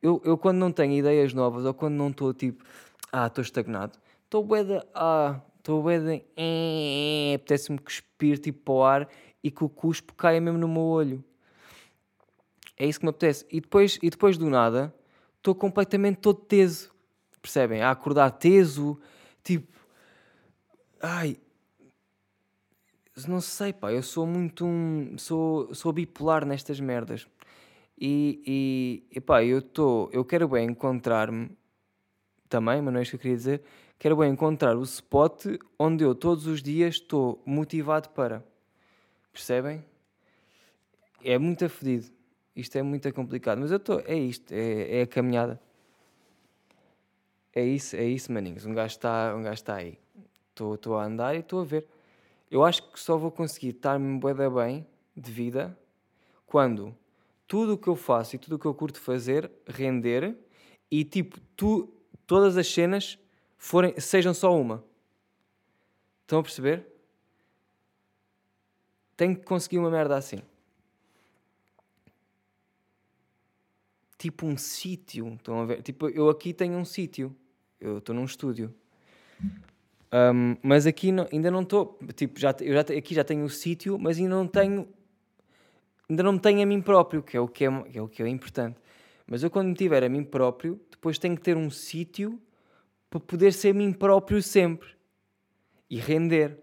Eu, 0.00 0.22
eu 0.24 0.38
quando 0.38 0.58
não 0.58 0.70
tenho 0.70 0.92
ideias 0.92 1.32
novas 1.32 1.64
ou 1.64 1.74
quando 1.74 1.94
não 1.94 2.10
estou 2.10 2.32
tipo, 2.32 2.62
ah, 3.12 3.26
estou 3.26 3.42
estagnado, 3.42 3.98
estou 4.24 4.44
de, 4.44 4.82
ah, 4.94 5.40
estou 5.58 5.82
de, 5.82 6.24
eh, 6.36 7.34
apetece-me 7.34 7.78
cuspir 7.78 8.38
tipo 8.38 8.60
para 8.64 8.74
o 8.74 8.84
ar 8.84 9.08
e 9.42 9.50
que 9.50 9.64
o 9.64 9.68
cuspo 9.68 10.14
caia 10.14 10.40
mesmo 10.40 10.58
no 10.58 10.68
meu 10.68 10.82
olho. 10.82 11.24
É 12.76 12.86
isso 12.86 13.00
que 13.00 13.06
me 13.06 13.10
apetece. 13.10 13.44
E 13.50 13.60
depois, 13.60 13.98
e 14.02 14.08
depois 14.08 14.38
do 14.38 14.48
nada, 14.48 14.94
estou 15.36 15.54
completamente 15.54 16.18
todo 16.18 16.40
teso. 16.40 16.92
Percebem? 17.42 17.82
A 17.82 17.90
acordar 17.90 18.30
teso, 18.30 18.98
tipo. 19.42 19.76
Ai. 21.00 21.36
Não 23.26 23.40
sei, 23.40 23.72
pá, 23.72 23.92
eu 23.92 24.02
sou 24.02 24.26
muito 24.26 24.64
um. 24.64 25.16
Sou, 25.18 25.74
sou 25.74 25.92
bipolar 25.92 26.44
nestas 26.44 26.78
merdas. 26.78 27.26
E, 28.00 28.42
e, 28.46 29.16
e 29.16 29.20
pá, 29.20 29.42
eu 29.42 29.58
estou. 29.58 30.08
Eu 30.12 30.24
quero 30.24 30.46
bem 30.46 30.68
encontrar-me 30.68 31.50
também, 32.48 32.80
mas 32.82 32.92
não 32.92 33.00
é 33.00 33.02
isso 33.02 33.10
que 33.12 33.16
eu 33.16 33.20
queria 33.20 33.36
dizer. 33.36 33.62
Quero 33.98 34.16
bem 34.16 34.30
encontrar 34.30 34.76
o 34.76 34.82
spot 34.82 35.46
onde 35.78 36.04
eu 36.04 36.14
todos 36.14 36.46
os 36.46 36.62
dias 36.62 36.94
estou 36.94 37.42
motivado 37.44 38.08
para. 38.10 38.44
Percebem? 39.32 39.84
É 41.24 41.36
muito 41.38 41.64
afedido. 41.64 42.06
Isto 42.54 42.78
é 42.78 42.82
muito 42.82 43.12
complicado. 43.12 43.58
Mas 43.58 43.70
eu 43.70 43.76
estou. 43.76 44.00
É 44.06 44.14
isto. 44.14 44.52
É, 44.52 45.00
é, 45.00 45.02
a 45.02 45.06
caminhada. 45.06 45.60
É 47.52 47.64
isso, 47.64 47.96
é 47.96 48.04
isso, 48.04 48.32
maninhos. 48.32 48.64
Um 48.66 48.74
gajo 48.74 48.94
está 48.94 49.34
um 49.34 49.42
tá 49.64 49.74
aí. 49.74 49.98
Estou 50.50 50.96
a 50.96 51.04
andar 51.04 51.34
e 51.34 51.40
estou 51.40 51.60
a 51.60 51.64
ver. 51.64 51.86
Eu 52.50 52.64
acho 52.64 52.90
que 52.90 52.98
só 52.98 53.16
vou 53.16 53.30
conseguir 53.30 53.70
estar-me 53.70 54.20
bem 54.20 54.86
de 55.16 55.30
vida 55.30 55.76
quando 56.46 56.96
tudo 57.46 57.74
o 57.74 57.78
que 57.78 57.88
eu 57.88 57.96
faço 57.96 58.36
e 58.36 58.38
tudo 58.38 58.56
o 58.56 58.58
que 58.58 58.66
eu 58.66 58.74
curto 58.74 59.00
fazer 59.00 59.50
render 59.66 60.36
e 60.90 61.04
tipo, 61.04 61.40
tu, 61.56 61.92
todas 62.28 62.56
as 62.56 62.72
cenas 62.72 63.18
forem, 63.56 63.98
sejam 63.98 64.32
só 64.32 64.56
uma. 64.56 64.84
Estão 66.22 66.38
a 66.38 66.42
perceber? 66.44 66.86
Tenho 69.16 69.34
que 69.34 69.42
conseguir 69.42 69.78
uma 69.78 69.90
merda 69.90 70.16
assim. 70.16 70.40
tipo 74.18 74.44
um 74.44 74.56
sítio. 74.56 75.34
Estão 75.34 75.60
a 75.60 75.64
ver? 75.64 75.80
Tipo, 75.82 76.08
eu 76.08 76.28
aqui 76.28 76.52
tenho 76.52 76.76
um 76.76 76.84
sítio. 76.84 77.34
Eu 77.80 77.98
estou 77.98 78.14
num 78.14 78.24
estúdio. 78.24 78.74
Um, 80.12 80.56
mas 80.62 80.86
aqui 80.86 81.12
não, 81.12 81.26
ainda 81.32 81.50
não 81.50 81.62
estou. 81.62 81.98
Tipo, 82.14 82.38
já, 82.40 82.54
eu 82.60 82.74
já, 82.74 82.80
aqui 82.80 83.14
já 83.14 83.22
tenho 83.22 83.44
o 83.44 83.48
sítio, 83.48 83.98
mas 83.98 84.18
ainda 84.18 84.34
não 84.34 84.46
tenho. 84.46 84.88
Ainda 86.10 86.22
não 86.22 86.32
me 86.32 86.40
tenho 86.40 86.62
a 86.62 86.66
mim 86.66 86.82
próprio, 86.82 87.22
que 87.22 87.36
é 87.36 87.40
o 87.40 87.46
que 87.46 87.64
é, 87.64 87.82
que 87.82 87.98
é, 87.98 88.02
o 88.02 88.08
que 88.08 88.22
é 88.22 88.28
importante. 88.28 88.76
Mas 89.26 89.42
eu, 89.42 89.50
quando 89.50 89.68
me 89.68 89.74
tiver 89.74 90.02
a 90.02 90.08
mim 90.08 90.24
próprio, 90.24 90.80
depois 90.98 91.18
tenho 91.18 91.36
que 91.36 91.42
ter 91.42 91.56
um 91.56 91.70
sítio 91.70 92.40
para 93.08 93.20
poder 93.20 93.52
ser 93.52 93.74
mim 93.74 93.92
próprio 93.92 94.42
sempre 94.42 94.88
e 95.88 95.98
render. 95.98 96.58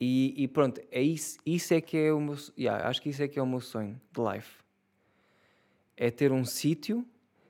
E, 0.00 0.34
e, 0.36 0.48
pronto, 0.48 0.80
é 0.90 1.00
isso, 1.00 1.38
isso 1.46 1.72
é 1.72 1.80
que 1.80 1.96
é 1.96 2.12
o 2.12 2.20
meu. 2.20 2.36
Yeah, 2.58 2.88
acho 2.88 3.00
que 3.00 3.08
isso 3.08 3.22
é 3.22 3.28
que 3.28 3.38
é 3.38 3.42
o 3.42 3.46
meu 3.46 3.60
sonho 3.60 3.98
de 4.12 4.20
life 4.20 4.66
é 5.96 6.10
ter 6.10 6.30
um 6.30 6.44
sítio, 6.44 7.06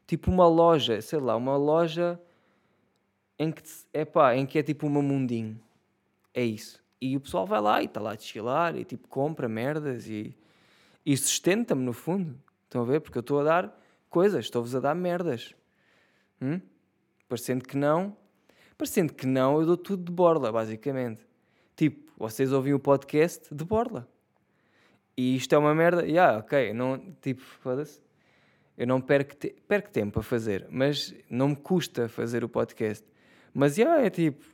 tipo 0.07 0.31
uma 0.31 0.47
loja, 0.47 1.01
sei 1.03 1.19
lá, 1.19 1.35
uma 1.35 1.57
loja 1.57 2.21
em 3.39 3.51
que, 3.51 3.63
é 3.93 4.05
pá, 4.05 4.37
em 4.37 4.47
que 4.47 4.59
é 4.59 4.63
tipo 4.63 4.87
uma 4.87 5.03
mundinho. 5.03 5.61
É 6.33 6.45
isso. 6.45 6.83
E 7.01 7.17
o 7.17 7.21
pessoal 7.21 7.47
vai 7.47 7.61
lá 7.61 7.83
e 7.83 7.87
está 7.87 8.01
lá 8.01 8.13
a 8.13 8.17
desfilar 8.17 8.77
e 8.77 8.85
tipo 8.85 9.09
compra 9.09 9.49
merdas 9.49 10.09
e, 10.09 10.35
e 11.05 11.17
sustenta-me 11.17 11.83
no 11.83 11.93
fundo. 11.93 12.41
Estão 12.65 12.83
a 12.83 12.85
ver? 12.85 13.01
Porque 13.01 13.19
eu 13.19 13.21
estou 13.21 13.41
a 13.41 13.45
dar 13.45 13.83
coisas, 14.09 14.45
estou-vos 14.45 14.75
a 14.75 14.81
dar 14.81 14.95
merdas. 14.95 15.55
Hum? 16.41 16.61
Parecendo 17.29 17.65
que 17.65 17.77
não, 17.77 18.17
parecendo 18.77 19.13
que 19.13 19.27
não, 19.27 19.61
eu 19.61 19.67
dou 19.67 19.77
tudo 19.77 20.05
de 20.05 20.13
borla, 20.13 20.53
basicamente. 20.53 21.27
Tipo, 21.75 22.11
vocês 22.17 22.53
ouvem 22.53 22.73
o 22.75 22.79
podcast 22.79 23.55
de 23.55 23.65
borla. 23.65 24.09
E 25.17 25.37
isto 25.37 25.55
é 25.55 25.59
uma 25.59 25.75
merda. 25.75 26.03
Ya, 26.03 26.09
yeah, 26.09 26.39
ok, 26.39 26.73
não, 26.73 26.99
tipo, 27.21 27.41
foda-se. 27.41 28.01
Eu 28.77 28.87
não 28.87 29.01
perco, 29.01 29.35
te 29.35 29.55
perco 29.67 29.91
tempo 29.91 30.21
a 30.21 30.23
fazer, 30.23 30.67
mas 30.71 31.15
não 31.31 31.49
me 31.49 31.57
custa 31.57 32.09
fazer 32.09 32.45
o 32.45 32.49
podcast. 32.49 33.05
Mas, 33.55 33.75
já, 33.77 33.85
yeah, 33.85 34.07
é 34.07 34.11
tipo, 34.11 34.45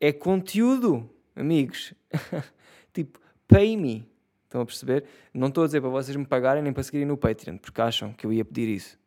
é 0.00 0.12
conteúdo, 0.12 1.10
amigos. 1.34 1.92
tipo, 2.94 3.20
pay 3.48 3.76
me. 3.76 4.08
Estão 4.44 4.60
a 4.60 4.66
perceber? 4.66 5.04
Não 5.34 5.48
estou 5.48 5.64
a 5.64 5.66
dizer 5.66 5.80
para 5.80 5.90
vocês 5.90 6.16
me 6.16 6.24
pagarem 6.24 6.62
nem 6.62 6.72
para 6.72 6.84
seguirem 6.84 7.06
no 7.06 7.16
Patreon, 7.16 7.58
porque 7.58 7.80
acham 7.80 8.12
que 8.12 8.24
eu 8.24 8.32
ia 8.32 8.44
pedir 8.44 8.68
isso. 8.68 8.98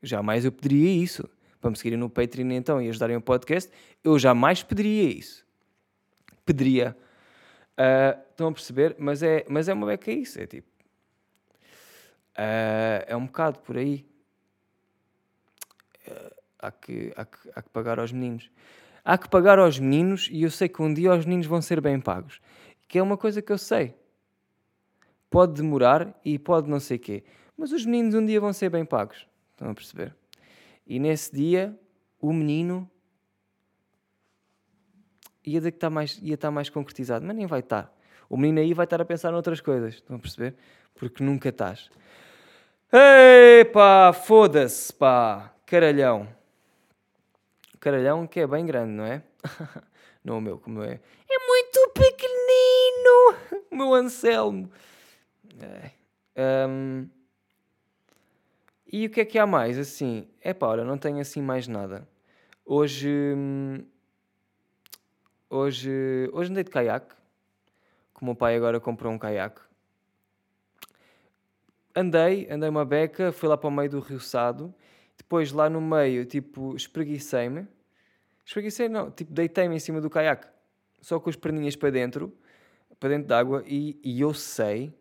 Jamais 0.00 0.44
eu 0.44 0.52
pediria 0.52 1.02
isso. 1.02 1.28
Para 1.60 1.70
me 1.70 1.76
seguirem 1.76 1.98
no 1.98 2.08
Patreon 2.08 2.50
então 2.52 2.80
e 2.80 2.88
ajudarem 2.88 3.16
o 3.16 3.20
podcast, 3.20 3.70
eu 4.02 4.18
jamais 4.18 4.62
pediria 4.62 5.10
isso. 5.10 5.44
Pediria. 6.44 6.96
Uh, 7.72 8.18
estão 8.30 8.48
a 8.48 8.52
perceber? 8.52 8.96
Mas 8.98 9.22
é, 9.22 9.44
mas 9.48 9.68
é 9.68 9.74
uma 9.74 9.86
beca 9.86 10.10
isso. 10.10 10.40
É 10.40 10.46
tipo. 10.46 10.68
Uh, 12.32 13.04
é 13.06 13.16
um 13.16 13.26
bocado 13.26 13.58
por 13.60 13.76
aí. 13.76 14.06
Uh, 16.08 16.34
há, 16.58 16.70
que, 16.70 17.12
há, 17.16 17.24
que, 17.24 17.38
há 17.54 17.62
que 17.62 17.68
pagar 17.70 17.98
aos 17.98 18.12
meninos. 18.12 18.50
Há 19.04 19.18
que 19.18 19.28
pagar 19.28 19.58
aos 19.58 19.78
meninos 19.78 20.28
e 20.30 20.42
eu 20.42 20.50
sei 20.50 20.68
que 20.68 20.80
um 20.82 20.92
dia 20.92 21.12
os 21.14 21.24
meninos 21.24 21.46
vão 21.46 21.60
ser 21.60 21.80
bem 21.80 22.00
pagos. 22.00 22.40
Que 22.88 22.98
é 22.98 23.02
uma 23.02 23.16
coisa 23.16 23.42
que 23.42 23.52
eu 23.52 23.58
sei. 23.58 23.94
Pode 25.28 25.54
demorar 25.54 26.18
e 26.24 26.38
pode 26.38 26.68
não 26.68 26.80
sei 26.80 26.98
quê. 26.98 27.22
Mas 27.56 27.72
os 27.72 27.84
meninos 27.84 28.14
um 28.14 28.24
dia 28.24 28.40
vão 28.40 28.52
ser 28.52 28.70
bem 28.70 28.84
pagos. 28.84 29.26
Estão 29.52 29.70
a 29.70 29.74
perceber? 29.74 30.14
E 30.90 30.98
nesse 30.98 31.32
dia, 31.32 31.78
o 32.20 32.32
menino 32.32 32.90
ia, 35.46 35.60
estar 35.60 35.88
mais, 35.88 36.18
ia 36.20 36.34
estar 36.34 36.50
mais 36.50 36.68
concretizado. 36.68 37.24
Mas 37.24 37.36
nem 37.36 37.46
vai 37.46 37.60
estar. 37.60 37.96
O 38.28 38.36
menino 38.36 38.58
aí 38.58 38.74
vai 38.74 38.86
estar 38.86 39.00
a 39.00 39.04
pensar 39.04 39.30
noutras 39.30 39.60
coisas. 39.60 39.94
Estão 39.94 40.16
a 40.16 40.18
perceber? 40.18 40.56
Porque 40.96 41.22
nunca 41.22 41.48
estás. 41.48 41.88
Epá, 42.92 44.12
foda-se, 44.12 44.92
pá. 44.92 45.54
Caralhão. 45.64 46.26
Caralhão 47.78 48.26
que 48.26 48.40
é 48.40 48.46
bem 48.48 48.66
grande, 48.66 48.90
não 48.90 49.04
é? 49.04 49.22
não 50.24 50.38
o 50.38 50.40
meu, 50.40 50.58
como 50.58 50.82
é. 50.82 50.98
É 51.28 51.46
muito 51.46 51.92
pequenino! 51.94 53.60
O 53.70 53.76
meu 53.76 53.94
Anselmo. 53.94 54.68
É. 55.60 56.66
Um, 56.68 57.08
e 58.92 59.06
o 59.06 59.10
que 59.10 59.20
é 59.20 59.24
que 59.24 59.38
há 59.38 59.46
mais? 59.46 59.78
Assim, 59.78 60.26
é 60.40 60.52
pá, 60.52 60.66
olha, 60.66 60.84
não 60.84 60.98
tenho 60.98 61.20
assim 61.20 61.40
mais 61.40 61.68
nada. 61.68 62.08
Hoje. 62.64 63.08
Hoje. 65.48 66.28
Hoje 66.32 66.50
andei 66.50 66.64
de 66.64 66.70
caiaque. 66.70 67.14
Que 68.14 68.22
o 68.22 68.24
meu 68.24 68.34
pai 68.34 68.56
agora 68.56 68.80
comprou 68.80 69.12
um 69.12 69.18
caiaque. 69.18 69.60
Andei, 71.94 72.48
andei 72.50 72.68
uma 72.68 72.84
beca, 72.84 73.32
fui 73.32 73.48
lá 73.48 73.56
para 73.56 73.68
o 73.68 73.70
meio 73.70 73.90
do 73.90 74.00
Rio 74.00 74.20
Sado. 74.20 74.74
Depois 75.16 75.52
lá 75.52 75.70
no 75.70 75.80
meio, 75.80 76.24
tipo, 76.24 76.74
espreguicei-me. 76.74 77.68
Espreguicei, 78.44 78.88
não, 78.88 79.10
tipo, 79.10 79.32
deitei-me 79.32 79.76
em 79.76 79.78
cima 79.78 80.00
do 80.00 80.10
caiaque. 80.10 80.48
Só 81.00 81.20
com 81.20 81.30
as 81.30 81.36
perninhas 81.36 81.76
para 81.76 81.90
dentro, 81.90 82.36
para 82.98 83.10
dentro 83.10 83.28
d'água. 83.28 83.62
E, 83.66 84.00
e 84.02 84.20
eu 84.20 84.34
sei, 84.34 84.92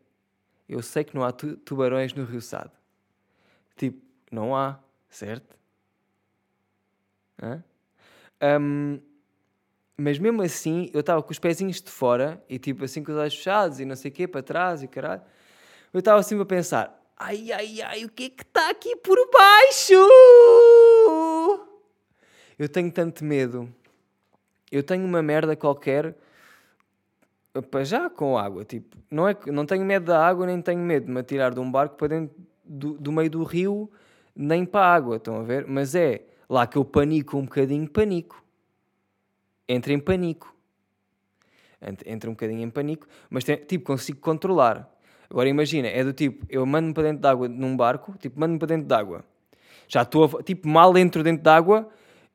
eu 0.68 0.82
sei 0.82 1.04
que 1.04 1.16
não 1.16 1.24
há 1.24 1.32
tubarões 1.32 2.14
no 2.14 2.24
Rio 2.24 2.42
Sado. 2.42 2.79
Tipo, 3.80 4.06
não 4.30 4.54
há, 4.54 4.78
certo? 5.10 5.58
Um, 8.42 9.00
mas 9.96 10.20
mesmo 10.20 10.42
assim, 10.42 10.92
eu 10.94 11.00
estava 11.00 11.24
com 11.24 11.32
os 11.32 11.40
pezinhos 11.40 11.82
de 11.82 11.90
fora 11.90 12.44
e 12.50 12.60
tipo 12.60 12.84
assim 12.84 13.02
com 13.02 13.14
os 13.14 13.18
olhos 13.18 13.36
fechados 13.36 13.80
e 13.80 13.86
não 13.86 13.96
sei 13.96 14.12
o 14.12 14.14
quê, 14.14 14.28
para 14.28 14.44
trás 14.44 14.84
e 14.84 14.88
caralho. 14.88 15.22
Eu 15.94 16.00
estava 16.00 16.20
assim 16.20 16.38
a 16.38 16.46
pensar: 16.46 17.02
ai, 17.16 17.54
ai, 17.54 17.82
ai, 17.82 18.04
o 18.04 18.10
que 18.10 18.26
é 18.26 18.30
que 18.30 18.44
está 18.44 18.70
aqui 18.70 18.98
por 18.98 19.18
baixo? 19.32 19.94
Eu 22.60 22.68
tenho 22.68 22.92
tanto 22.92 23.24
medo. 23.24 23.74
Eu 24.70 24.84
tenho 24.84 25.06
uma 25.06 25.22
merda 25.24 25.56
qualquer 25.56 26.18
para 27.72 27.86
já 27.86 28.10
com 28.10 28.38
água. 28.38 28.66
Tipo, 28.66 28.98
não, 29.10 29.26
é, 29.26 29.38
não 29.48 29.66
tenho 29.66 29.86
medo 29.86 30.08
da 30.08 30.28
água, 30.28 30.46
nem 30.46 30.62
tenho 30.62 30.82
medo 30.82 31.06
de 31.06 31.12
me 31.14 31.22
atirar 31.22 31.54
de 31.54 31.62
um 31.62 31.72
barco 31.72 31.96
para 31.96 32.10
dentro 32.10 32.49
do, 32.70 32.94
do 32.94 33.12
meio 33.12 33.30
do 33.30 33.44
rio 33.44 33.92
nem 34.36 34.64
para 34.64 34.86
a 34.86 34.94
água, 34.94 35.18
estão 35.18 35.38
a 35.38 35.44
ver? 35.44 35.66
Mas 35.68 35.96
é 35.96 36.22
lá 36.48 36.68
que 36.68 36.78
eu 36.78 36.86
panico 36.86 37.38
um 37.38 37.44
bocadinho, 37.44 37.90
panico. 37.90 38.44
Entra 39.68 39.92
em 39.92 40.00
panico. 40.00 40.56
Entra 42.06 42.30
um 42.30 42.34
bocadinho 42.34 42.62
em 42.62 42.70
panico, 42.70 43.08
mas 43.30 43.44
tem, 43.44 43.56
tipo, 43.58 43.86
consigo 43.86 44.20
controlar. 44.20 44.90
Agora 45.30 45.48
imagina, 45.48 45.88
é 45.88 46.04
do 46.04 46.12
tipo, 46.12 46.46
eu 46.50 46.66
mando-me 46.66 46.94
para 46.94 47.04
dentro 47.04 47.22
de 47.22 47.28
água 47.28 47.48
num 47.48 47.78
barco, 47.78 48.16
tipo, 48.20 48.40
mando-me 48.40 48.60
para 48.60 48.68
dentro 48.68 48.88
de 48.88 48.94
água. 48.94 49.24
Já 49.88 50.02
estou, 50.02 50.42
tipo, 50.44 50.68
mal 50.68 50.98
entro 50.98 51.24
dentro 51.24 51.44
de 51.44 51.50
água, 51.50 51.88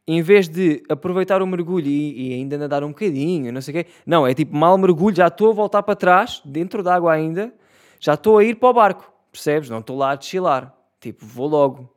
em 0.07 0.23
vez 0.23 0.49
de 0.49 0.83
aproveitar 0.88 1.42
o 1.42 1.47
mergulho 1.47 1.87
e, 1.87 2.31
e, 2.31 2.35
ainda 2.35 2.57
nadar 2.57 2.85
um 2.85 2.88
bocadinho, 2.88 3.53
não 3.53 3.61
sei 3.61 3.75
o 3.75 3.85
quê. 3.85 3.90
Não, 4.07 4.27
é 4.27 4.33
tipo, 4.33 4.57
mal 4.57 4.79
mergulho, 4.79 5.16
já 5.16 5.27
estou 5.27 5.51
a 5.51 5.55
voltar 5.55 5.83
para 5.83 5.97
trás, 5.97 6.40
dentro 6.44 6.83
da 6.83 6.94
água 6.94 7.12
ainda, 7.12 7.53
já 7.99 8.14
estou 8.14 8.38
a 8.38 8.44
ir 8.44 8.57
para 8.57 8.68
o 8.68 8.73
barco. 8.73 9.13
Percebes? 9.35 9.68
Não 9.68 9.81
estou 9.81 9.99
lá 9.99 10.12
a 10.12 10.14
deschilar. 10.14 10.73
Tipo, 11.01 11.27
vou 11.27 11.49
logo. 11.49 11.92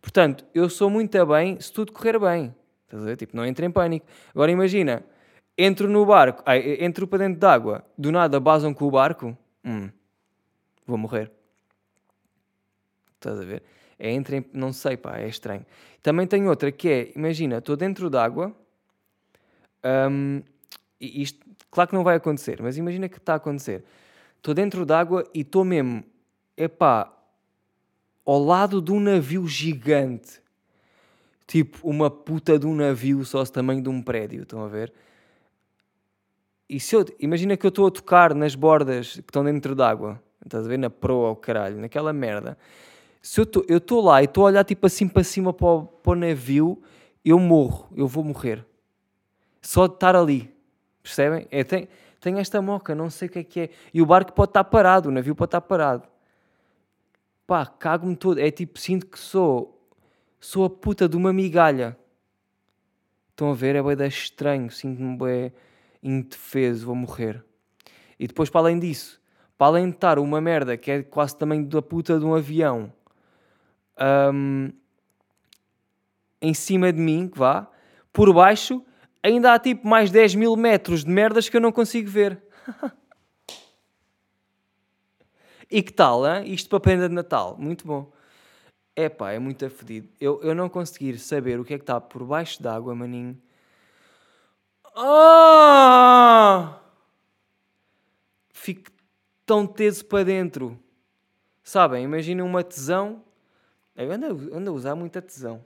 Portanto, 0.00 0.46
eu 0.54 0.70
sou 0.70 0.88
muito 0.88 1.26
bem 1.26 1.60
se 1.60 1.70
tudo 1.70 1.92
correr 1.92 2.18
bem. 2.18 2.54
Estás 2.84 3.02
a 3.02 3.06
ver? 3.06 3.16
Tipo, 3.18 3.36
não 3.36 3.44
entro 3.44 3.66
em 3.66 3.70
pânico. 3.70 4.06
Agora 4.34 4.50
imagina, 4.50 5.04
entro 5.58 5.90
no 5.90 6.06
barco, 6.06 6.42
ai, 6.46 6.78
entro 6.80 7.06
para 7.06 7.18
dentro 7.18 7.38
d'água, 7.38 7.84
do 7.98 8.10
nada 8.10 8.40
basam 8.40 8.72
com 8.72 8.86
o 8.86 8.90
barco, 8.90 9.36
hum, 9.62 9.90
vou 10.86 10.96
morrer. 10.96 11.30
Estás 13.16 13.38
a 13.38 13.44
ver? 13.44 13.62
É 13.98 14.10
entre 14.10 14.38
em, 14.38 14.46
não 14.54 14.72
sei, 14.72 14.96
pá, 14.96 15.18
é 15.18 15.28
estranho. 15.28 15.66
Também 16.02 16.26
tem 16.26 16.48
outra 16.48 16.72
que 16.72 16.88
é, 16.88 17.12
imagina, 17.14 17.58
estou 17.58 17.76
dentro 17.76 18.08
d'água, 18.08 18.56
um, 19.84 20.42
e 20.98 21.22
isto, 21.22 21.46
claro 21.70 21.90
que 21.90 21.94
não 21.94 22.02
vai 22.02 22.16
acontecer, 22.16 22.62
mas 22.62 22.78
imagina 22.78 23.06
que 23.06 23.18
está 23.18 23.34
a 23.34 23.36
acontecer. 23.36 23.84
Estou 24.38 24.54
dentro 24.54 24.86
d'água 24.86 25.28
e 25.34 25.42
estou 25.42 25.62
mesmo 25.62 26.02
epá, 26.60 27.10
ao 28.24 28.38
lado 28.42 28.82
de 28.82 28.92
um 28.92 29.00
navio 29.00 29.46
gigante. 29.46 30.40
Tipo, 31.46 31.88
uma 31.88 32.10
puta 32.10 32.58
de 32.58 32.66
um 32.66 32.74
navio 32.74 33.24
só 33.24 33.42
o 33.42 33.46
tamanho 33.46 33.82
de 33.82 33.88
um 33.88 34.00
prédio, 34.00 34.42
estão 34.42 34.62
a 34.62 34.68
ver? 34.68 34.92
E 36.68 36.78
se 36.78 36.94
eu, 36.94 37.04
imagina 37.18 37.56
que 37.56 37.66
eu 37.66 37.70
estou 37.70 37.88
a 37.88 37.90
tocar 37.90 38.34
nas 38.34 38.54
bordas 38.54 39.14
que 39.14 39.20
estão 39.20 39.42
dentro 39.42 39.74
d'água, 39.74 40.22
estás 40.44 40.64
a 40.64 40.68
ver? 40.68 40.78
Na 40.78 40.88
proa, 40.88 41.30
o 41.30 41.36
caralho, 41.36 41.78
naquela 41.80 42.12
merda. 42.12 42.56
Se 43.20 43.40
eu 43.40 43.76
estou 43.76 44.00
lá 44.00 44.22
e 44.22 44.26
estou 44.26 44.44
a 44.44 44.46
olhar 44.46 44.64
tipo 44.64 44.86
assim 44.86 45.08
para 45.08 45.24
cima 45.24 45.52
para 45.52 45.66
o, 45.66 45.86
para 45.86 46.12
o 46.12 46.14
navio, 46.14 46.80
eu 47.24 47.38
morro, 47.38 47.88
eu 47.96 48.06
vou 48.06 48.22
morrer. 48.22 48.64
Só 49.60 49.88
de 49.88 49.94
estar 49.94 50.14
ali, 50.14 50.54
percebem? 51.02 51.48
É, 51.50 51.64
tem, 51.64 51.88
tem 52.20 52.38
esta 52.38 52.62
moca, 52.62 52.94
não 52.94 53.10
sei 53.10 53.26
o 53.26 53.30
que 53.30 53.38
é 53.40 53.44
que 53.44 53.60
é. 53.60 53.70
E 53.92 54.00
o 54.00 54.06
barco 54.06 54.32
pode 54.32 54.50
estar 54.50 54.62
parado, 54.62 55.08
o 55.08 55.12
navio 55.12 55.34
pode 55.34 55.48
estar 55.48 55.60
parado 55.60 56.09
pá, 57.50 57.66
cago-me 57.66 58.14
todo. 58.14 58.38
É 58.38 58.48
tipo, 58.48 58.78
sinto 58.78 59.06
que 59.06 59.18
sou, 59.18 59.84
sou 60.38 60.64
a 60.64 60.70
puta 60.70 61.08
de 61.08 61.16
uma 61.16 61.32
migalha. 61.32 61.98
Estão 63.30 63.50
a 63.50 63.54
ver? 63.54 63.74
É 63.74 63.82
bem 63.82 64.06
estranho, 64.06 64.70
sinto-me 64.70 65.18
bem 65.18 65.52
indefeso, 66.00 66.86
vou 66.86 66.94
morrer. 66.94 67.44
E 68.20 68.28
depois, 68.28 68.48
para 68.48 68.60
além 68.60 68.78
disso, 68.78 69.20
para 69.58 69.66
além 69.66 69.88
de 69.88 69.96
estar 69.96 70.20
uma 70.20 70.40
merda 70.40 70.76
que 70.76 70.92
é 70.92 71.02
quase 71.02 71.36
também 71.36 71.64
da 71.64 71.82
puta 71.82 72.20
de 72.20 72.24
um 72.24 72.36
avião 72.36 72.92
um, 74.32 74.70
em 76.40 76.54
cima 76.54 76.92
de 76.92 77.00
mim, 77.00 77.26
que 77.26 77.36
vá, 77.36 77.68
por 78.12 78.32
baixo, 78.32 78.80
ainda 79.24 79.52
há 79.52 79.58
tipo 79.58 79.88
mais 79.88 80.12
10 80.12 80.36
mil 80.36 80.54
metros 80.54 81.02
de 81.02 81.10
merdas 81.10 81.48
que 81.48 81.56
eu 81.56 81.60
não 81.60 81.72
consigo 81.72 82.08
ver. 82.08 82.40
E 85.70 85.82
que 85.82 85.92
tal, 85.92 86.26
hein? 86.26 86.52
isto 86.52 86.68
para 86.68 86.80
prenda 86.80 87.08
de 87.08 87.14
Natal? 87.14 87.56
Muito 87.58 87.86
bom. 87.86 88.10
É 88.96 89.08
pá, 89.08 89.30
é 89.32 89.38
muito 89.38 89.64
afedido. 89.64 90.08
Eu, 90.20 90.42
eu 90.42 90.54
não 90.54 90.68
conseguir 90.68 91.18
saber 91.18 91.60
o 91.60 91.64
que 91.64 91.74
é 91.74 91.78
que 91.78 91.84
está 91.84 92.00
por 92.00 92.24
baixo 92.24 92.62
d'água, 92.62 92.94
maninho. 92.94 93.40
Ah! 94.96 96.80
Fico 98.52 98.90
tão 99.46 99.66
teso 99.66 100.04
para 100.04 100.24
dentro. 100.24 100.78
Sabem? 101.62 102.04
Imaginem 102.04 102.44
uma 102.44 102.64
tesão. 102.64 103.22
Eu 103.96 104.10
ando, 104.10 104.54
ando 104.54 104.70
a 104.70 104.74
usar 104.74 104.94
muita 104.96 105.22
tesão. 105.22 105.64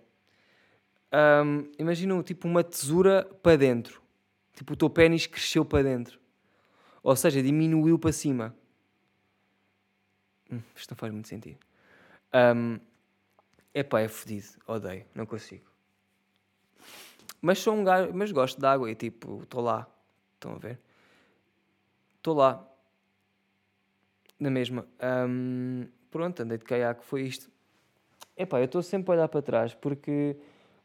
Um, 1.12 1.70
Imaginem 1.78 2.20
tipo 2.22 2.46
uma 2.46 2.62
tesoura 2.62 3.24
para 3.42 3.56
dentro. 3.56 4.02
Tipo 4.54 4.74
o 4.74 4.76
teu 4.76 4.90
pênis 4.90 5.26
cresceu 5.26 5.64
para 5.64 5.82
dentro. 5.82 6.20
Ou 7.02 7.16
seja, 7.16 7.42
diminuiu 7.42 7.98
para 7.98 8.12
cima. 8.12 8.54
Hum, 10.50 10.60
isto 10.74 10.90
não 10.90 10.96
faz 10.96 11.12
muito 11.12 11.28
sentido. 11.28 11.58
Um, 12.34 12.78
epá, 13.72 14.00
é 14.00 14.08
fodido. 14.08 14.48
Odeio. 14.66 15.04
Não 15.14 15.26
consigo. 15.26 15.64
Mas 17.40 17.58
sou 17.58 17.74
um 17.74 17.84
gajo... 17.84 18.12
Mas 18.14 18.32
gosto 18.32 18.58
de 18.58 18.66
água 18.66 18.90
e 18.90 18.94
tipo... 18.94 19.42
Estou 19.42 19.60
lá. 19.60 19.86
Estão 20.34 20.54
a 20.54 20.58
ver? 20.58 20.78
Estou 22.16 22.34
lá. 22.34 22.66
Na 24.38 24.50
mesma. 24.50 24.86
Um, 25.28 25.86
pronto, 26.10 26.42
andei 26.42 26.58
de 26.58 26.64
caiaque, 26.64 27.04
foi 27.04 27.22
isto. 27.22 27.50
Epá, 28.36 28.58
eu 28.58 28.64
estou 28.64 28.82
sempre 28.82 29.12
a 29.12 29.14
olhar 29.14 29.28
para 29.28 29.42
trás 29.42 29.74
porque 29.74 30.36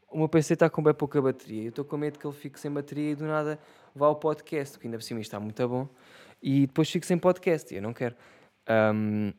o 0.10 0.18
meu 0.18 0.30
PC 0.30 0.54
está 0.54 0.70
com 0.70 0.84
bem 0.84 0.94
pouca 0.94 1.22
bateria. 1.22 1.64
Eu 1.64 1.70
estou 1.70 1.86
com 1.86 1.98
medo 1.98 2.20
que 2.20 2.26
ele 2.26 2.36
fique 2.36 2.60
sem 2.60 2.72
bateria 2.72 3.12
e 3.12 3.16
do 3.16 3.26
nada 3.26 3.60
vá 3.96 4.08
ao 4.08 4.16
podcast, 4.16 4.78
que 4.78 4.88
ainda 4.88 4.98
por 4.98 5.04
cima 5.04 5.20
está 5.20 5.40
muito 5.40 5.68
bom. 5.68 5.88
E 6.42 6.68
depois 6.68 6.90
fique 6.90 7.06
sem 7.06 7.18
podcast. 7.18 7.74
Eu 7.74 7.82
não 7.82 7.94
quero. 7.94 8.16
Um, 8.70 9.34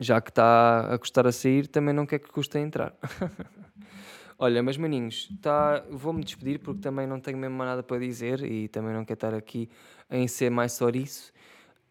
já 0.00 0.20
que 0.20 0.30
está 0.30 0.92
a 0.92 0.98
custar 0.98 1.26
a 1.26 1.32
sair, 1.32 1.68
também 1.68 1.94
não 1.94 2.06
quer 2.06 2.18
que 2.18 2.30
custe 2.30 2.56
a 2.56 2.60
entrar. 2.60 2.94
Olha, 4.38 4.62
mas 4.62 4.78
maninhos, 4.78 5.28
tá, 5.42 5.84
vou-me 5.90 6.24
despedir 6.24 6.58
porque 6.60 6.80
também 6.80 7.06
não 7.06 7.20
tenho 7.20 7.36
mesmo 7.36 7.58
nada 7.58 7.82
para 7.82 7.98
dizer 7.98 8.42
e 8.42 8.68
também 8.68 8.94
não 8.94 9.04
quero 9.04 9.16
estar 9.18 9.34
aqui 9.34 9.68
em 10.10 10.26
ser 10.26 10.50
mais 10.50 10.72
só 10.72 10.88
isso. 10.88 11.30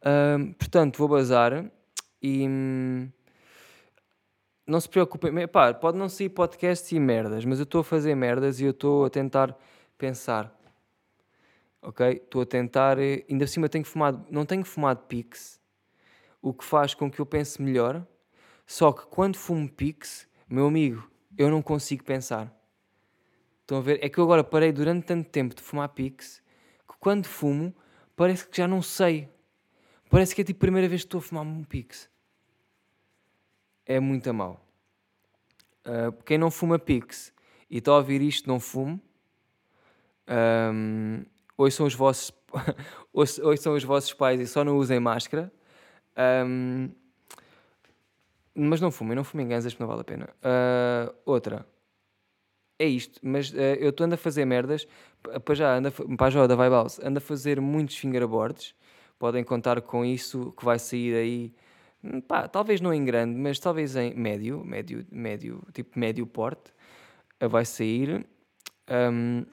Um, 0.04 0.54
portanto, 0.54 0.98
vou 0.98 1.08
bazar 1.08 1.66
e 2.20 2.48
hum, 2.48 3.08
não 4.66 4.80
se 4.82 4.90
preocupem. 4.90 5.48
Pá, 5.48 5.74
pode 5.76 5.98
não 5.98 6.10
sair 6.10 6.30
podcasts 6.30 6.92
e 6.92 7.00
merdas, 7.00 7.46
mas 7.46 7.60
eu 7.60 7.64
estou 7.64 7.82
a 7.82 7.84
fazer 7.84 8.16
merdas 8.16 8.60
e 8.60 8.66
eu 8.66 8.72
estou 8.72 9.06
a 9.06 9.10
tentar 9.12 9.56
pensar. 9.96 10.52
Ok? 11.82 12.08
Estou 12.24 12.42
a 12.42 12.46
tentar. 12.48 12.98
Eh, 12.98 13.26
ainda 13.30 13.46
por 13.46 13.50
cima 13.52 13.70
tenho 13.70 13.86
fumado. 13.86 14.26
Não 14.32 14.46
tenho 14.46 14.66
fumado 14.66 15.02
Pix, 15.08 15.59
o 16.42 16.54
que 16.54 16.64
faz 16.64 16.94
com 16.94 17.10
que 17.10 17.20
eu 17.20 17.26
pense 17.26 17.62
melhor. 17.62 18.06
Só 18.66 18.92
que 18.92 19.06
quando 19.08 19.36
fumo 19.36 19.70
Pix, 19.70 20.28
meu 20.48 20.68
amigo, 20.68 21.10
eu 21.38 21.50
não 21.50 21.62
consigo 21.62 22.04
pensar. 22.04 22.54
Estão 23.62 23.78
a 23.78 23.82
ver? 23.82 24.04
É 24.04 24.10
que 24.10 24.18
eu 24.18 24.24
agora 24.24 24.44
parei 24.44 24.72
durante 24.72 25.06
tanto 25.06 25.30
tempo 25.30 25.56
de 25.56 25.62
fumar 25.62 25.90
Pix 25.90 26.42
que 26.88 26.96
quando 27.00 27.26
fumo 27.26 27.74
parece 28.16 28.48
que 28.48 28.58
já 28.58 28.68
não 28.68 28.82
sei. 28.82 29.30
Parece 30.10 30.34
que 30.34 30.42
é 30.42 30.44
tipo 30.44 30.58
a 30.58 30.62
primeira 30.62 30.88
vez 30.88 31.02
que 31.02 31.08
estou 31.08 31.20
a 31.20 31.22
fumar 31.22 31.44
um 31.44 31.64
Pix. 31.64 32.10
É 33.86 34.00
muito 34.00 34.34
mal. 34.34 34.66
Uh, 35.86 36.12
quem 36.24 36.38
não 36.38 36.52
fuma 36.52 36.78
Pix 36.78 37.34
e 37.70 37.78
está 37.78 37.92
a 37.92 37.98
ouvir 37.98 38.22
isto, 38.22 38.48
não 38.48 38.60
fume. 38.60 39.02
Um, 40.28 41.26
hoje 41.58 41.76
são 41.76 41.86
os 41.86 41.96
vossos 41.96 42.32
hoje 43.14 43.58
são 43.58 43.74
os 43.74 43.84
vossos 43.84 44.14
pais 44.14 44.40
e 44.40 44.48
só 44.48 44.64
não 44.64 44.78
usem 44.78 45.00
máscara. 45.00 45.52
Um, 46.18 46.90
mas 48.56 48.82
não 48.82 48.92
fumem, 48.92 49.16
não 49.16 49.24
fumem 49.24 49.48
ganzas 49.48 49.74
porque 49.74 49.84
não 49.84 49.88
vale 49.88 50.02
a 50.02 50.04
pena. 50.04 50.30
Uh, 50.44 51.16
outra. 51.26 51.66
É 52.78 52.86
isto, 52.86 53.20
mas 53.22 53.52
uh, 53.52 53.58
eu 53.58 53.90
estou 53.90 54.06
andando 54.06 54.16
a 54.16 54.22
fazer 54.22 54.46
merdas. 54.46 54.88
Para 55.44 55.56
já, 55.56 55.76
para 56.18 56.28
a 56.28 56.30
Joda 56.30 56.56
Vibe 56.56 56.72
House, 56.72 57.00
anda 57.00 57.20
a 57.20 57.22
fazer 57.22 57.60
muitos 57.60 57.98
fingerboards. 57.98 58.74
Podem 59.18 59.44
contar 59.44 59.82
com 59.82 60.06
isso 60.06 60.54
que 60.58 60.64
vai 60.64 60.80
sair 60.80 61.16
aí. 61.16 61.54
Hum, 62.04 62.22
pá, 62.22 62.48
talvez 62.48 62.80
não 62.80 62.94
em 62.94 63.04
grande, 63.04 63.38
mas 63.38 63.60
talvez 63.60 63.96
em 63.96 64.14
médio, 64.14 64.64
médio, 64.64 65.06
médio, 65.12 65.62
tipo 65.74 66.00
médio 66.00 66.26
porte. 66.26 66.72
Uh, 67.42 67.50
vai 67.50 67.66
sair. 67.66 68.26
Um, 68.90 69.46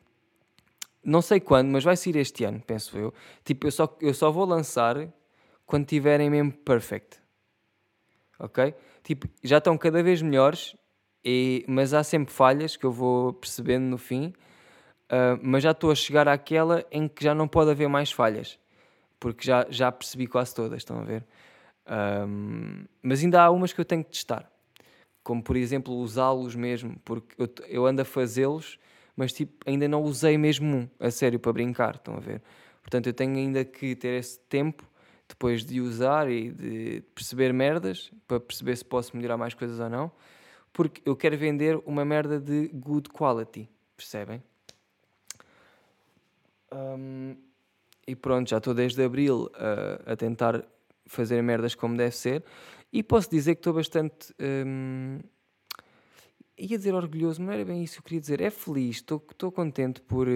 não 1.04 1.22
sei 1.22 1.38
quando, 1.38 1.68
mas 1.68 1.84
vai 1.84 1.96
sair 1.96 2.16
este 2.16 2.44
ano, 2.44 2.60
penso 2.66 2.96
eu. 2.98 3.14
Tipo, 3.44 3.68
eu 3.68 3.70
só, 3.70 3.96
eu 4.00 4.12
só 4.14 4.30
vou 4.30 4.44
lançar 4.44 5.08
quando 5.66 5.86
tiverem 5.86 6.30
mesmo 6.30 6.52
perfect. 6.52 7.20
Ok? 8.38 8.74
tipo, 9.06 9.28
já 9.40 9.58
estão 9.58 9.78
cada 9.78 10.02
vez 10.02 10.20
melhores, 10.20 10.74
e, 11.24 11.64
mas 11.68 11.94
há 11.94 12.02
sempre 12.02 12.34
falhas 12.34 12.76
que 12.76 12.84
eu 12.84 12.90
vou 12.90 13.32
percebendo 13.32 13.84
no 13.84 13.98
fim. 13.98 14.32
Uh, 15.06 15.38
mas 15.40 15.62
já 15.62 15.70
estou 15.70 15.92
a 15.92 15.94
chegar 15.94 16.26
àquela 16.26 16.84
em 16.90 17.06
que 17.06 17.22
já 17.22 17.32
não 17.32 17.46
pode 17.46 17.70
haver 17.70 17.88
mais 17.88 18.10
falhas, 18.10 18.58
porque 19.20 19.46
já, 19.46 19.64
já 19.70 19.92
percebi 19.92 20.26
quase 20.26 20.52
todas, 20.52 20.78
estão 20.78 20.98
a 20.98 21.04
ver? 21.04 21.24
Um, 21.88 22.84
mas 23.00 23.22
ainda 23.22 23.40
há 23.40 23.48
umas 23.48 23.72
que 23.72 23.80
eu 23.80 23.84
tenho 23.84 24.02
que 24.02 24.10
testar, 24.10 24.50
como 25.22 25.40
por 25.44 25.56
exemplo 25.56 25.94
usá-los 25.94 26.56
mesmo, 26.56 26.96
porque 27.04 27.40
eu, 27.40 27.48
eu 27.68 27.86
ando 27.86 28.02
a 28.02 28.04
fazê-los, 28.04 28.80
mas 29.14 29.32
tipo, 29.32 29.52
ainda 29.64 29.86
não 29.86 30.02
usei 30.02 30.36
mesmo 30.36 30.76
um, 30.76 30.88
a 30.98 31.08
sério, 31.12 31.38
para 31.38 31.52
brincar, 31.52 31.94
estão 31.94 32.16
a 32.16 32.20
ver? 32.20 32.42
Portanto, 32.82 33.06
eu 33.06 33.12
tenho 33.12 33.36
ainda 33.36 33.64
que 33.64 33.94
ter 33.94 34.18
esse 34.18 34.40
tempo 34.48 34.84
depois 35.28 35.64
de 35.64 35.80
usar 35.80 36.30
e 36.30 36.50
de 36.50 37.02
perceber 37.14 37.52
merdas, 37.52 38.10
para 38.26 38.38
perceber 38.40 38.76
se 38.76 38.84
posso 38.84 39.16
melhorar 39.16 39.36
mais 39.36 39.54
coisas 39.54 39.80
ou 39.80 39.88
não, 39.88 40.10
porque 40.72 41.02
eu 41.04 41.16
quero 41.16 41.36
vender 41.36 41.80
uma 41.84 42.04
merda 42.04 42.38
de 42.38 42.68
good 42.68 43.08
quality, 43.08 43.68
percebem? 43.96 44.42
Um, 46.72 47.36
e 48.06 48.14
pronto, 48.14 48.50
já 48.50 48.58
estou 48.58 48.74
desde 48.74 49.02
abril 49.02 49.50
a, 49.54 50.12
a, 50.12 50.16
tentar 50.16 50.64
fazer 51.06 51.42
merdas 51.42 51.74
como 51.74 51.96
deve 51.96 52.14
ser, 52.14 52.44
e 52.92 53.02
posso 53.02 53.30
dizer 53.30 53.54
que 53.54 53.60
estou 53.60 53.72
bastante. 53.72 54.32
Um, 54.40 55.18
ia 56.58 56.78
dizer 56.78 56.94
orgulhoso, 56.94 57.42
não 57.42 57.52
era 57.52 57.64
bem 57.64 57.82
isso 57.82 57.94
que 57.94 57.98
eu 58.00 58.04
queria 58.04 58.20
dizer. 58.20 58.40
É 58.40 58.50
feliz, 58.50 58.96
estou 58.96 59.52
contente 59.52 60.00
por 60.00 60.28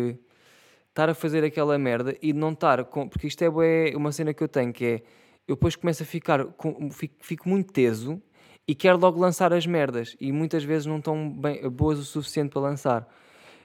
estar 1.01 1.09
a 1.09 1.15
fazer 1.15 1.43
aquela 1.43 1.79
merda 1.79 2.15
e 2.21 2.33
não 2.33 2.53
estar 2.53 2.85
com. 2.85 3.09
Porque 3.09 3.27
isto 3.27 3.43
é 3.43 3.97
uma 3.97 4.13
cena 4.13 4.35
que 4.35 4.43
eu 4.43 4.49
tenho 4.49 4.73
que 4.73 4.85
é. 4.85 5.03
Eu 5.49 5.57
depois 5.57 5.75
começo 5.75 6.03
a 6.03 6.07
ficar. 6.07 6.45
Com, 6.45 6.91
fico, 6.91 7.15
fico, 7.21 7.49
muito 7.49 7.73
teso 7.73 8.23
e 8.69 8.75
quero 8.75 8.99
logo 8.99 9.19
lançar 9.19 9.53
as 9.53 9.67
merdas. 9.67 10.15
E 10.21 10.31
muitas 10.31 10.63
vezes 10.63 10.87
não 10.87 10.99
estão 10.99 11.31
bem, 11.31 11.69
boas 11.71 11.99
o 11.99 12.05
suficiente 12.05 12.51
para 12.51 12.61
lançar. 12.61 13.09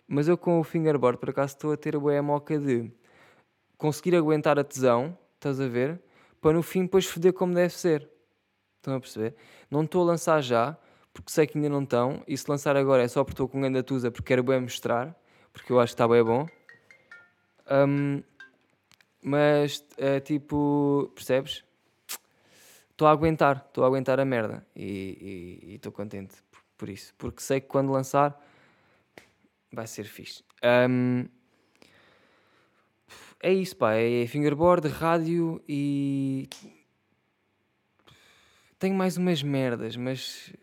Mas 0.07 0.27
eu 0.27 0.37
com 0.37 0.59
o 0.59 0.63
fingerboard, 0.63 1.19
por 1.19 1.29
acaso, 1.29 1.55
estou 1.55 1.73
a 1.73 1.77
ter 1.77 1.95
a 1.95 1.99
boa 1.99 2.21
moca 2.21 2.57
de 2.57 2.91
conseguir 3.77 4.15
aguentar 4.15 4.57
a 4.57 4.63
tesão, 4.63 5.17
estás 5.35 5.59
a 5.59 5.67
ver? 5.67 5.99
Para 6.39 6.53
no 6.53 6.63
fim 6.63 6.83
depois 6.83 7.05
foder 7.05 7.33
como 7.33 7.53
deve 7.53 7.73
ser. 7.73 8.09
Estão 8.77 8.95
a 8.95 8.99
perceber? 8.99 9.35
Não 9.69 9.83
estou 9.83 10.03
a 10.03 10.05
lançar 10.05 10.41
já, 10.41 10.77
porque 11.11 11.31
sei 11.31 11.47
que 11.47 11.57
ainda 11.57 11.69
não 11.69 11.83
estão. 11.83 12.23
E 12.27 12.37
se 12.37 12.49
lançar 12.49 12.77
agora 12.77 13.03
é 13.03 13.07
só 13.07 13.23
porque 13.23 13.33
estou 13.33 13.49
com 13.49 13.59
grande 13.59 13.81
tusa, 13.83 14.11
porque 14.11 14.27
quero 14.27 14.43
bem 14.43 14.61
mostrar. 14.61 15.15
Porque 15.51 15.71
eu 15.71 15.79
acho 15.79 15.91
que 15.91 15.95
está 15.95 16.07
bem 16.07 16.23
bom. 16.23 16.47
Um, 17.69 18.21
mas, 19.21 19.83
é 19.97 20.19
tipo, 20.19 21.11
percebes? 21.15 21.63
Estou 22.91 23.07
a 23.07 23.11
aguentar, 23.11 23.65
estou 23.67 23.83
a 23.83 23.87
aguentar 23.87 24.19
a 24.19 24.25
merda 24.25 24.65
e 24.75 25.73
estou 25.75 25.91
contente 25.91 26.35
por, 26.49 26.61
por, 26.77 26.89
isso, 26.89 27.13
porque 27.17 27.41
sei 27.41 27.59
que 27.59 27.67
quando 27.67 27.91
lançar 27.91 28.39
vai 29.71 29.85
ser 29.85 30.05
fixe. 30.05 30.43
Um, 30.63 31.25
é 33.41 33.53
isso, 33.53 33.75
pá, 33.75 33.93
é 33.93 34.25
fingerboard, 34.27 34.87
rádio 34.87 35.61
e. 35.67 36.49
Tenho 38.79 38.95
mais 38.95 39.17
umas 39.17 39.43
merdas, 39.43 39.95
mas. 39.95 40.53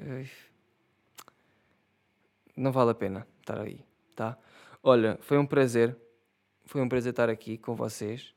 Não 2.57 2.73
vale 2.73 2.91
a 2.91 2.95
pena 2.95 3.27
estar 3.41 3.61
aí, 3.61 3.85
tá? 4.17 4.39
Olha, 4.83 5.19
foi 5.21 5.39
um 5.39 5.47
prazer 5.47 5.97
foi 6.73 6.81
um 6.81 6.89
prazer 6.89 7.11
estar 7.11 7.29
aqui 7.29 7.59
com 7.59 7.77
vocês. 7.77 8.33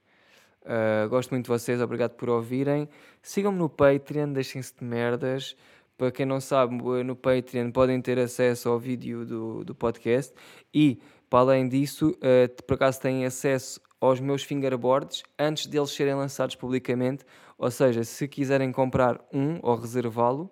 Uh, 0.63 1.07
gosto 1.07 1.31
muito 1.31 1.45
de 1.45 1.49
vocês, 1.49 1.81
obrigado 1.81 2.15
por 2.15 2.29
ouvirem. 2.29 2.89
Sigam-me 3.21 3.57
no 3.57 3.69
Patreon, 3.69 4.33
deixem-se 4.33 4.75
de 4.77 4.83
merdas. 4.83 5.55
Para 5.97 6.11
quem 6.11 6.25
não 6.25 6.41
sabe, 6.41 6.75
no 6.75 7.15
Patreon 7.15 7.71
podem 7.71 8.01
ter 8.01 8.19
acesso 8.19 8.67
ao 8.67 8.77
vídeo 8.77 9.25
do, 9.25 9.63
do 9.63 9.73
podcast 9.73 10.33
e, 10.73 10.99
para 11.29 11.39
além 11.39 11.69
disso, 11.69 12.09
uh, 12.09 12.63
por 12.63 12.73
acaso 12.73 12.99
têm 12.99 13.25
acesso 13.25 13.79
aos 14.01 14.19
meus 14.19 14.43
fingerboards 14.43 15.23
antes 15.39 15.67
deles 15.67 15.91
serem 15.91 16.15
lançados 16.15 16.55
publicamente. 16.55 17.23
Ou 17.57 17.71
seja, 17.71 18.03
se 18.03 18.27
quiserem 18.27 18.69
comprar 18.69 19.23
um 19.31 19.59
ou 19.61 19.77
reservá-lo, 19.77 20.51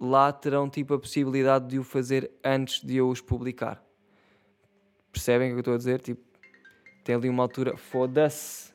lá 0.00 0.32
terão 0.32 0.68
tipo 0.68 0.94
a 0.94 0.98
possibilidade 0.98 1.68
de 1.68 1.78
o 1.78 1.84
fazer 1.84 2.28
antes 2.42 2.84
de 2.84 2.96
eu 2.96 3.08
os 3.08 3.20
publicar. 3.20 3.80
Percebem 5.12 5.50
o 5.50 5.52
que 5.52 5.58
eu 5.58 5.60
estou 5.60 5.74
a 5.74 5.78
dizer? 5.78 6.00
Tipo, 6.00 6.33
tem 7.04 7.14
ali 7.14 7.28
uma 7.28 7.42
altura, 7.42 7.76
foda-se, 7.76 8.72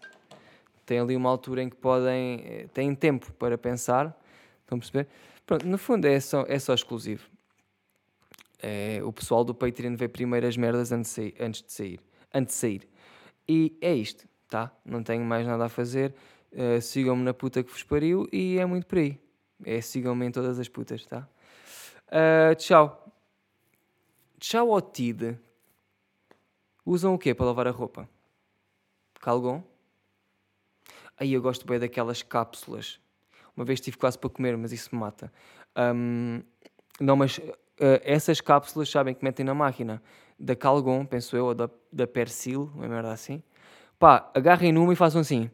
tem 0.86 1.00
ali 1.00 1.16
uma 1.16 1.30
altura 1.30 1.64
em 1.64 1.70
que 1.70 1.76
podem, 1.76 2.44
eh, 2.46 2.68
têm 2.74 2.96
tempo 2.96 3.32
para 3.34 3.58
pensar, 3.58 4.16
estão 4.62 4.78
a 4.78 4.80
perceber? 4.80 5.08
Pronto, 5.46 5.68
no 5.68 5.78
fundo 5.78 6.06
é 6.06 6.20
só, 6.20 6.46
é 6.48 6.60
só 6.60 6.74
exclusivo. 6.74 7.28
É, 8.62 9.02
o 9.04 9.12
pessoal 9.12 9.44
do 9.44 9.54
Patreon 9.54 9.96
vê 9.96 10.08
primeiro 10.08 10.46
as 10.46 10.56
merdas 10.56 10.92
antes 10.92 11.10
de 11.10 11.16
sair, 11.16 11.36
antes 11.40 11.62
de 11.62 11.72
sair, 11.72 12.00
antes 12.34 12.56
de 12.56 12.60
sair. 12.60 12.90
E 13.48 13.78
é 13.82 13.94
isto, 13.94 14.28
tá? 14.48 14.72
Não 14.86 15.02
tenho 15.02 15.24
mais 15.24 15.48
nada 15.48 15.66
a 15.66 15.70
fazer. 15.70 16.14
Uh, 16.52 16.82
sigam-me 16.82 17.24
na 17.24 17.34
puta 17.34 17.64
que 17.64 17.72
vos 17.72 17.84
pariu 17.84 18.28
e 18.32 18.58
é 18.60 18.66
muito 18.66 18.86
por 18.86 18.98
aí. 18.98 19.20
É 19.66 19.82
sigam-me 19.82 20.26
em 20.26 20.32
todas 20.32 20.60
as 20.60 20.68
putas, 20.68 21.06
tá? 21.06 21.28
Uh, 22.08 22.56
tchau. 22.56 23.12
Tchau 24.40 24.74
ao 24.74 24.82
TID. 24.82 25.38
Usam 26.86 27.14
o 27.14 27.18
quê 27.20 27.34
para 27.34 27.46
lavar 27.46 27.68
a 27.68 27.72
roupa? 27.72 28.10
Calgon. 29.20 29.64
Aí 31.18 31.34
eu 31.34 31.42
gosto 31.42 31.68
bem 31.68 31.80
daquelas 31.80 32.24
cápsulas. 32.24 33.00
Uma 33.56 33.66
vez 33.66 33.82
tive 33.82 33.98
quase 33.98 34.18
para 34.18 34.30
comer, 34.30 34.58
mas 34.58 34.72
isso 34.72 34.90
me 34.94 35.00
mata. 35.00 35.32
Um, 35.78 36.42
não, 37.00 37.16
mas 37.16 37.38
uh, 37.38 37.54
essas 38.04 38.40
cápsulas 38.40 38.90
sabem 38.90 39.14
que 39.14 39.24
metem 39.24 39.46
na 39.46 39.54
máquina 39.54 40.02
da 40.40 40.56
Calgon, 40.56 41.06
penso 41.06 41.36
eu, 41.36 41.48
ou 41.48 41.54
da, 41.54 41.70
da 41.92 42.08
Persil, 42.08 42.72
uma 42.74 42.88
merda 42.88 43.12
assim. 43.12 43.44
Pá, 43.98 44.32
agarrem 44.34 44.72
numa 44.72 44.94
e 44.94 44.96
façam 44.96 45.20
assim. 45.20 45.52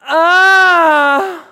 Ah! 0.00 1.47